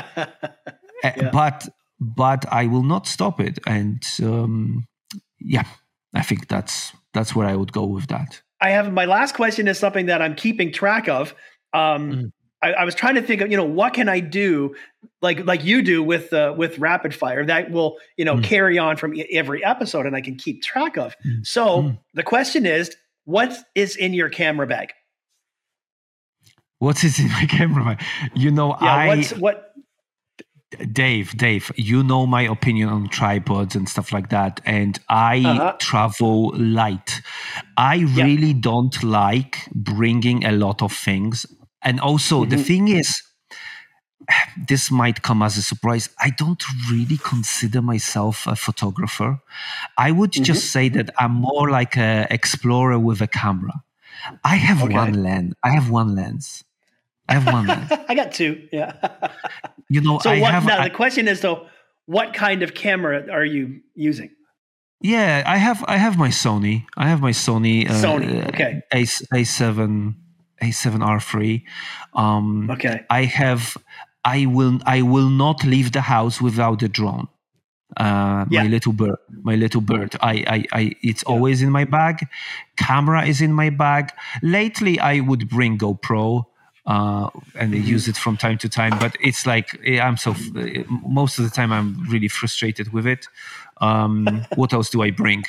[1.04, 1.30] yeah.
[1.32, 1.68] but
[2.16, 3.60] but I will not stop it.
[3.66, 4.86] And um,
[5.40, 5.66] yeah,
[6.14, 8.42] I think that's that's where I would go with that.
[8.62, 11.36] I have my last question is something that I'm keeping track of.
[11.74, 12.32] Um, mm.
[12.62, 14.74] I, I, was trying to think of you know what can I do
[15.22, 18.44] like like you do with uh, with rapid fire that will you know mm.
[18.44, 21.16] carry on from every episode and I can keep track of.
[21.26, 21.46] Mm.
[21.46, 22.00] So mm.
[22.14, 22.96] the question is,
[23.26, 24.94] what is in your camera bag?
[26.80, 28.06] What is in my camera bag?
[28.34, 29.73] You know, yeah, I what's, what
[30.92, 35.76] Dave, Dave, you know my opinion on tripods and stuff like that, and I uh-huh.
[35.80, 37.22] travel light.
[37.78, 38.24] I yeah.
[38.24, 41.46] really don't like bringing a lot of things,
[41.82, 42.50] and also mm-hmm.
[42.50, 43.22] the thing is,
[44.68, 46.10] this might come as a surprise.
[46.20, 49.40] I don't really consider myself a photographer.
[49.98, 50.44] I would mm-hmm.
[50.44, 53.84] just say that I'm more like an explorer with a camera.
[54.44, 54.94] I have okay.
[54.94, 55.54] one lens.
[55.64, 56.64] I have one lens.
[57.30, 57.70] I have one.
[58.10, 58.68] I got two.
[58.72, 58.94] Yeah.
[59.90, 60.66] you know, so I what, have.
[60.66, 61.68] Now I, the question is though,
[62.06, 64.32] what kind of camera are you using?
[65.02, 65.84] Yeah, I have.
[65.88, 66.86] I have my Sony.
[66.98, 67.90] I have my Sony.
[67.90, 68.48] Uh, Sony.
[68.50, 68.82] Okay.
[68.94, 69.06] A
[69.38, 70.16] A seven
[70.62, 71.66] A seven R three.
[72.14, 73.02] Um, okay.
[73.10, 73.78] I have.
[74.26, 74.80] I will.
[74.86, 77.28] I will not leave the house without the drone.
[77.98, 78.64] Uh, yeah.
[78.64, 81.32] my little bird my little bird i i, I it's yeah.
[81.32, 82.28] always in my bag
[82.76, 84.12] camera is in my bag
[84.42, 86.46] lately i would bring gopro
[86.86, 87.88] uh, and they mm-hmm.
[87.88, 88.98] use it from time to time.
[89.00, 90.36] But it's like eh, I'm so
[91.08, 93.28] most of the time I'm really frustrated with it.
[93.78, 95.44] Um, what else do I bring?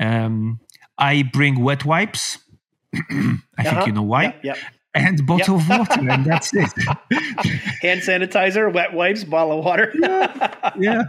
[0.00, 0.60] Um,
[0.96, 2.38] I bring wet wipes.
[2.94, 3.62] I uh-huh.
[3.62, 4.24] think you know why.
[4.24, 4.56] Yeah, yeah.
[4.94, 5.70] And bottle yep.
[5.70, 6.70] of water, and that's it.
[7.82, 9.92] Hand sanitizer, wet wipes, bottle of water.
[9.94, 11.02] yeah, yeah,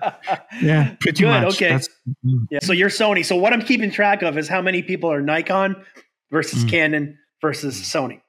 [0.61, 1.55] yeah, pretty Good, much.
[1.55, 1.69] Okay.
[1.69, 1.89] That's,
[2.23, 2.45] mm.
[2.51, 2.59] Yeah.
[2.61, 3.25] So you're Sony.
[3.25, 5.81] So what I'm keeping track of is how many people are Nikon
[6.29, 6.69] versus mm.
[6.69, 8.21] Canon versus Sony.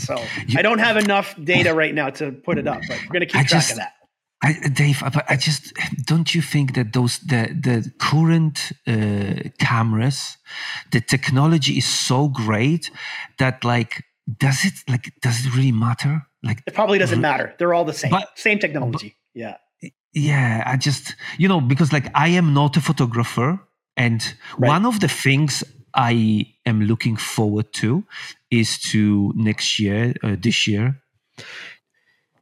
[0.00, 3.12] So you, I don't have enough data right now to put it up, but we're
[3.12, 3.92] going to keep I track just, of that.
[4.42, 5.74] I, Dave, but I just
[6.06, 10.38] don't you think that those the the current uh, cameras,
[10.92, 12.90] the technology is so great
[13.38, 14.02] that like
[14.38, 16.22] does it like does it really matter?
[16.42, 17.54] Like it probably doesn't matter.
[17.58, 19.14] They're all the same, but, same technology.
[19.34, 19.56] But, yeah,
[20.14, 20.62] yeah.
[20.66, 23.60] I just you know because like I am not a photographer,
[23.96, 24.22] and
[24.56, 24.68] right.
[24.68, 25.62] one of the things
[25.94, 28.04] I am looking forward to
[28.50, 31.00] is to next year, uh, this year,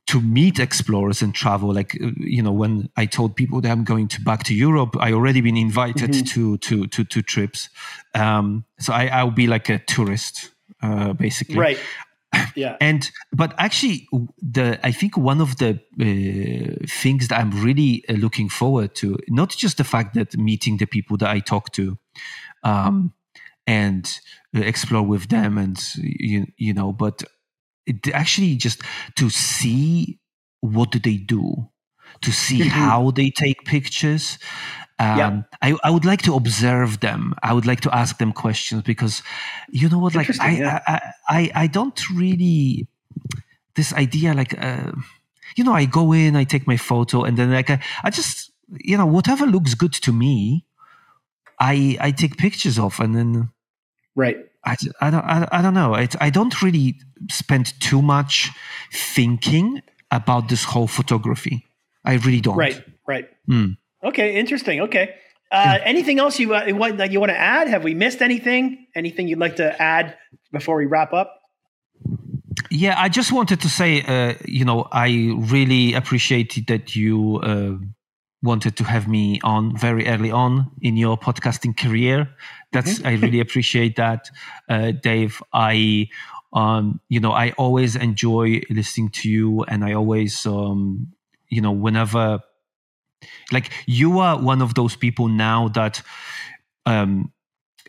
[0.09, 1.73] to meet explorers and travel.
[1.73, 4.97] Like uh, you know, when I told people that I'm going to back to Europe,
[4.99, 6.25] I already been invited mm-hmm.
[6.25, 7.69] to to to to trips.
[8.15, 10.51] Um, so I, I'll be like a tourist,
[10.83, 11.59] uh, basically.
[11.59, 11.79] Right.
[12.55, 12.77] Yeah.
[12.81, 14.07] And but actually,
[14.43, 19.19] the I think one of the uh, things that I'm really uh, looking forward to,
[19.29, 21.99] not just the fact that meeting the people that I talk to.
[22.65, 23.13] Um,
[23.69, 24.19] and
[24.55, 27.23] explore with them and you, you know but
[27.87, 28.81] it actually just
[29.15, 30.19] to see
[30.61, 31.69] what do they do
[32.23, 32.71] to see mm-hmm.
[32.71, 34.39] how they take pictures
[35.01, 35.43] um, yeah.
[35.63, 37.33] I, I would like to observe them.
[37.45, 39.23] I would like to ask them questions because,
[39.69, 40.17] you know what?
[40.17, 40.81] Like I, yeah.
[40.89, 42.89] I, I, I, don't really
[43.77, 44.91] this idea like, uh,
[45.55, 48.51] you know, I go in, I take my photo, and then like I, I just,
[48.71, 50.67] you know, whatever looks good to me,
[51.61, 53.51] I, I take pictures of, and then
[54.19, 54.37] Right.
[54.65, 55.95] I, I don't I, I don't know.
[55.95, 56.97] It's, I don't really
[57.31, 58.51] spend too much
[58.93, 61.65] thinking about this whole photography.
[62.05, 62.57] I really don't.
[62.57, 62.83] Right.
[63.07, 63.29] Right.
[63.49, 63.77] Mm.
[64.03, 64.35] Okay.
[64.35, 64.81] Interesting.
[64.81, 65.15] Okay.
[65.53, 67.69] Uh, anything else you uh, want that you want to add?
[67.69, 68.87] Have we missed anything?
[68.95, 70.17] Anything you'd like to add
[70.53, 71.41] before we wrap up?
[72.71, 77.77] Yeah, I just wanted to say, uh, you know, I really appreciated that you uh,
[78.43, 82.29] wanted to have me on very early on in your podcasting career.
[82.73, 83.05] That's.
[83.05, 84.31] I really appreciate that,
[84.69, 85.43] uh, Dave.
[85.53, 86.09] I,
[86.53, 91.13] um, you know, I always enjoy listening to you, and I always, um,
[91.49, 92.41] you know, whenever,
[93.51, 96.03] like, you are one of those people now that.
[96.87, 97.33] Um,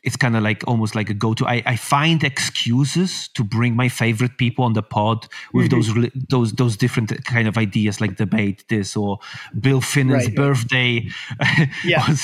[0.03, 1.45] it's kind of like almost like a go-to.
[1.45, 6.01] I, I find excuses to bring my favorite people on the pod with mm-hmm.
[6.01, 9.19] those those those different kind of ideas, like debate this or
[9.59, 11.07] Bill Finnan's right, birthday,
[11.83, 12.15] yeah,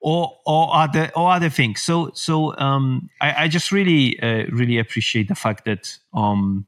[0.00, 1.80] or or other or other things.
[1.82, 6.66] So so um, I, I just really uh, really appreciate the fact that um,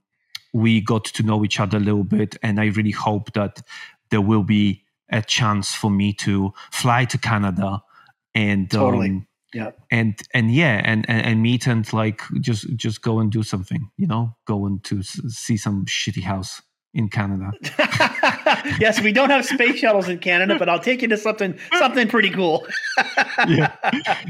[0.52, 3.62] we got to know each other a little bit, and I really hope that
[4.10, 7.82] there will be a chance for me to fly to Canada
[8.34, 9.10] and totally.
[9.10, 9.70] Um, yeah.
[9.90, 13.90] And and yeah and, and, and meet and like just just go and do something
[13.96, 14.36] you know?
[14.46, 16.62] Go and to see some shitty house
[16.94, 17.52] in canada.
[18.80, 22.08] Yes we don't have space shuttles in canada but i'll take you to something something
[22.08, 22.66] pretty cool.
[23.46, 23.74] Yeah.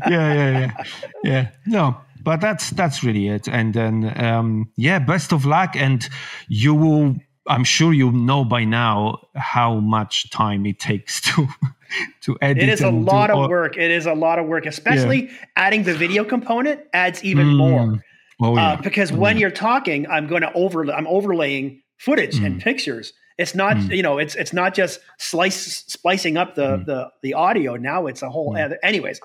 [0.09, 0.85] Yeah yeah yeah.
[1.25, 1.49] Yeah.
[1.67, 3.49] No but that's that's really it.
[3.49, 6.09] And then um yeah best of luck and
[6.49, 7.17] you will
[7.47, 11.49] i'm sure you know by now how much time it takes to
[12.23, 12.63] to edit.
[12.63, 13.77] It is a lot of all, work.
[13.77, 15.33] It is a lot of work, especially yeah.
[15.57, 17.57] adding the video component adds even mm.
[17.57, 18.05] more.
[18.41, 18.73] Oh, yeah.
[18.73, 19.41] uh, because when mm.
[19.41, 22.47] you're talking, I'm going to over I'm overlaying footage mm.
[22.47, 23.13] and pictures.
[23.37, 23.95] It's not mm.
[23.95, 26.87] you know it's it's not just slice splicing up the mm.
[26.87, 27.77] the the audio.
[27.77, 28.55] Now it's a whole.
[28.55, 28.77] Mm.
[28.83, 29.21] Anyways,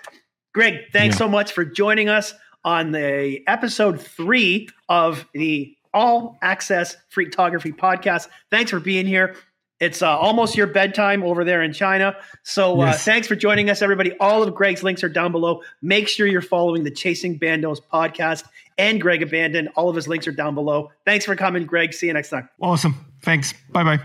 [0.53, 1.19] Greg, thanks yeah.
[1.19, 2.33] so much for joining us
[2.63, 8.27] on the episode three of the All Access Freaktography podcast.
[8.51, 9.35] Thanks for being here.
[9.83, 12.15] It's uh, almost your bedtime over there in China.
[12.43, 13.03] So uh, yes.
[13.03, 14.15] thanks for joining us, everybody.
[14.17, 15.61] All of Greg's links are down below.
[15.81, 18.45] Make sure you're following the Chasing Bandos podcast
[18.77, 19.67] and Greg Abandoned.
[19.75, 20.89] All of his links are down below.
[21.03, 21.93] Thanks for coming, Greg.
[21.93, 22.47] See you next time.
[22.61, 22.95] Awesome.
[23.23, 23.53] Thanks.
[23.71, 23.99] Bye bye.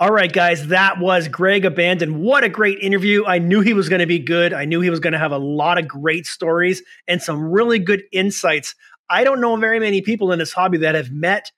[0.00, 2.20] All right, guys, that was Greg Abandoned.
[2.20, 3.24] What a great interview.
[3.26, 4.52] I knew he was going to be good.
[4.52, 7.78] I knew he was going to have a lot of great stories and some really
[7.78, 8.74] good insights.
[9.08, 11.52] I don't know very many people in this hobby that have met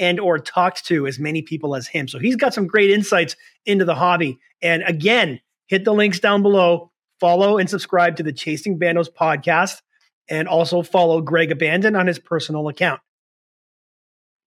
[0.00, 2.08] and or talked to as many people as him.
[2.08, 3.36] So he's got some great insights
[3.66, 4.38] into the hobby.
[4.62, 6.90] And again, hit the links down below.
[7.20, 9.82] Follow and subscribe to the Chasing Bandos podcast
[10.30, 13.02] and also follow Greg Abandoned on his personal account.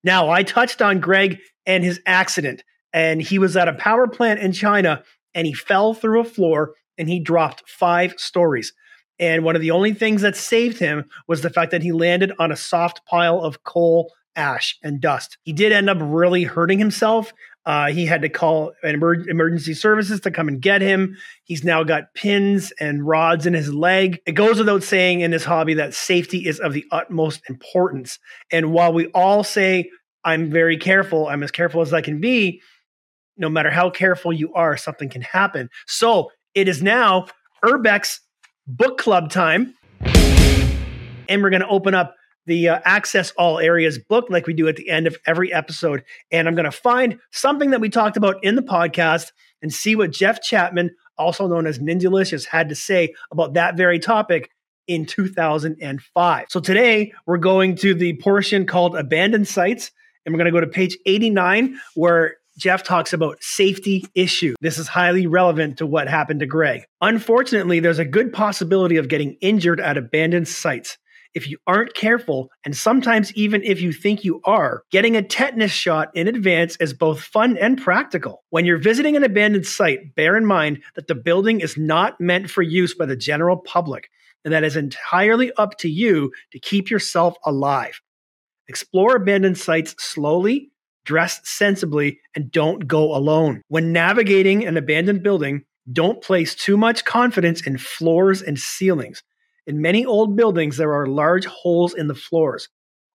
[0.04, 4.40] Now, I touched on Greg and his accident, and he was at a power plant
[4.40, 5.04] in China
[5.36, 8.74] and he fell through a floor and he dropped five stories.
[9.20, 12.34] And one of the only things that saved him was the fact that he landed
[12.40, 15.38] on a soft pile of coal ash and dust.
[15.44, 17.34] He did end up really hurting himself.
[17.66, 21.16] Uh, he had to call an emer- emergency services to come and get him.
[21.46, 24.20] He's now got pins and rods in his leg.
[24.26, 28.20] It goes without saying in this hobby that safety is of the utmost importance.
[28.52, 29.90] And while we all say,
[30.26, 32.62] I'm very careful, I'm as careful as I can be,
[33.38, 35.70] no matter how careful you are, something can happen.
[35.88, 37.28] So it is now
[37.64, 38.20] Urbex
[38.68, 39.74] book club time.
[41.30, 42.16] And we're going to open up
[42.46, 46.04] the uh, Access All Areas book, like we do at the end of every episode.
[46.32, 49.32] And I'm going to find something that we talked about in the podcast
[49.62, 54.00] and see what Jeff Chapman, also known as Ninjalicious, had to say about that very
[54.00, 54.50] topic
[54.88, 56.46] in 2005.
[56.50, 59.92] So today we're going to the portion called Abandoned Sites,
[60.26, 64.54] and we're going to go to page 89, where Jeff talks about safety issue.
[64.62, 66.84] This is highly relevant to what happened to Greg.
[67.02, 70.98] Unfortunately, there's a good possibility of getting injured at abandoned sites
[71.34, 75.72] if you aren't careful, and sometimes even if you think you are, getting a tetanus
[75.72, 78.44] shot in advance is both fun and practical.
[78.50, 82.50] When you're visiting an abandoned site, bear in mind that the building is not meant
[82.50, 84.10] for use by the general public,
[84.46, 88.02] and that is entirely up to you to keep yourself alive.
[88.68, 90.72] Explore abandoned sites slowly,
[91.06, 93.62] dress sensibly, and don't go alone.
[93.68, 99.22] When navigating an abandoned building, don't place too much confidence in floors and ceilings.
[99.66, 102.68] In many old buildings, there are large holes in the floors,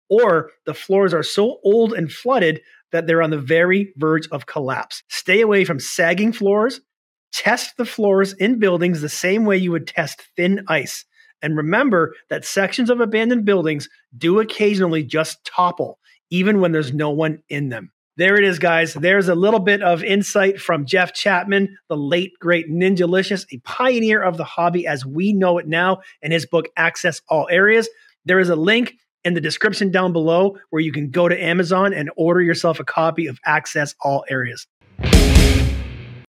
[0.08, 2.60] or the floors are so old and flooded
[2.92, 5.02] that they're on the very verge of collapse.
[5.08, 6.80] Stay away from sagging floors.
[7.32, 11.04] Test the floors in buildings the same way you would test thin ice.
[11.42, 15.98] And remember that sections of abandoned buildings do occasionally just topple,
[16.30, 17.92] even when there's no one in them.
[18.18, 18.94] There it is, guys.
[18.94, 24.20] There's a little bit of insight from Jeff Chapman, the late great Ninjalicious, a pioneer
[24.20, 27.88] of the hobby as we know it now, in his book Access All Areas.
[28.24, 31.94] There is a link in the description down below where you can go to Amazon
[31.94, 34.66] and order yourself a copy of Access All Areas.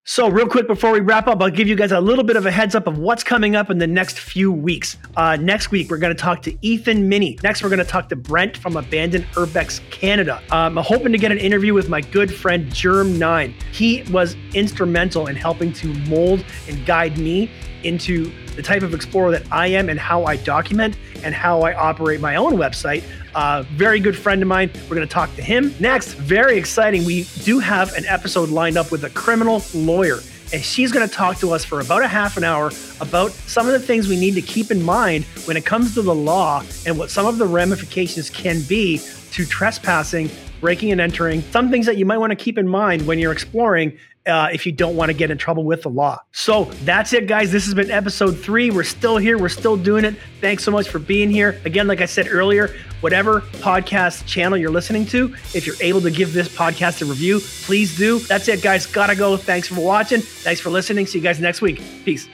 [0.04, 2.46] So, real quick before we wrap up, I'll give you guys a little bit of
[2.46, 4.96] a heads up of what's coming up in the next few weeks.
[5.14, 7.38] Uh, next week, we're going to talk to Ethan Minnie.
[7.42, 10.42] Next, we're going to talk to Brent from Abandoned Urbex Canada.
[10.50, 13.52] Um, I'm hoping to get an interview with my good friend Germ9.
[13.72, 17.50] He was instrumental in helping to mold and guide me
[17.84, 21.74] into the type of explorer that I am and how I document and how I
[21.74, 23.04] operate my own website.
[23.34, 24.70] Uh, very good friend of mine.
[24.88, 25.74] We're going to talk to him.
[25.80, 30.18] Next, very exciting, we do have an episode lined up with a criminal lawyer.
[30.52, 33.66] And she's going to talk to us for about a half an hour about some
[33.66, 36.64] of the things we need to keep in mind when it comes to the law
[36.86, 39.00] and what some of the ramifications can be
[39.30, 40.28] to trespassing,
[40.60, 43.30] breaking and entering, some things that you might want to keep in mind when you're
[43.30, 43.96] exploring
[44.26, 46.20] uh, if you don't want to get in trouble with the law.
[46.32, 47.50] So that's it, guys.
[47.50, 48.70] This has been episode three.
[48.70, 49.38] We're still here.
[49.38, 50.14] We're still doing it.
[50.40, 51.60] Thanks so much for being here.
[51.64, 56.10] Again, like I said earlier, whatever podcast channel you're listening to, if you're able to
[56.10, 58.18] give this podcast a review, please do.
[58.20, 58.86] That's it, guys.
[58.86, 59.36] Gotta go.
[59.36, 60.20] Thanks for watching.
[60.20, 61.06] Thanks for listening.
[61.06, 61.82] See you guys next week.
[62.04, 62.28] Peace.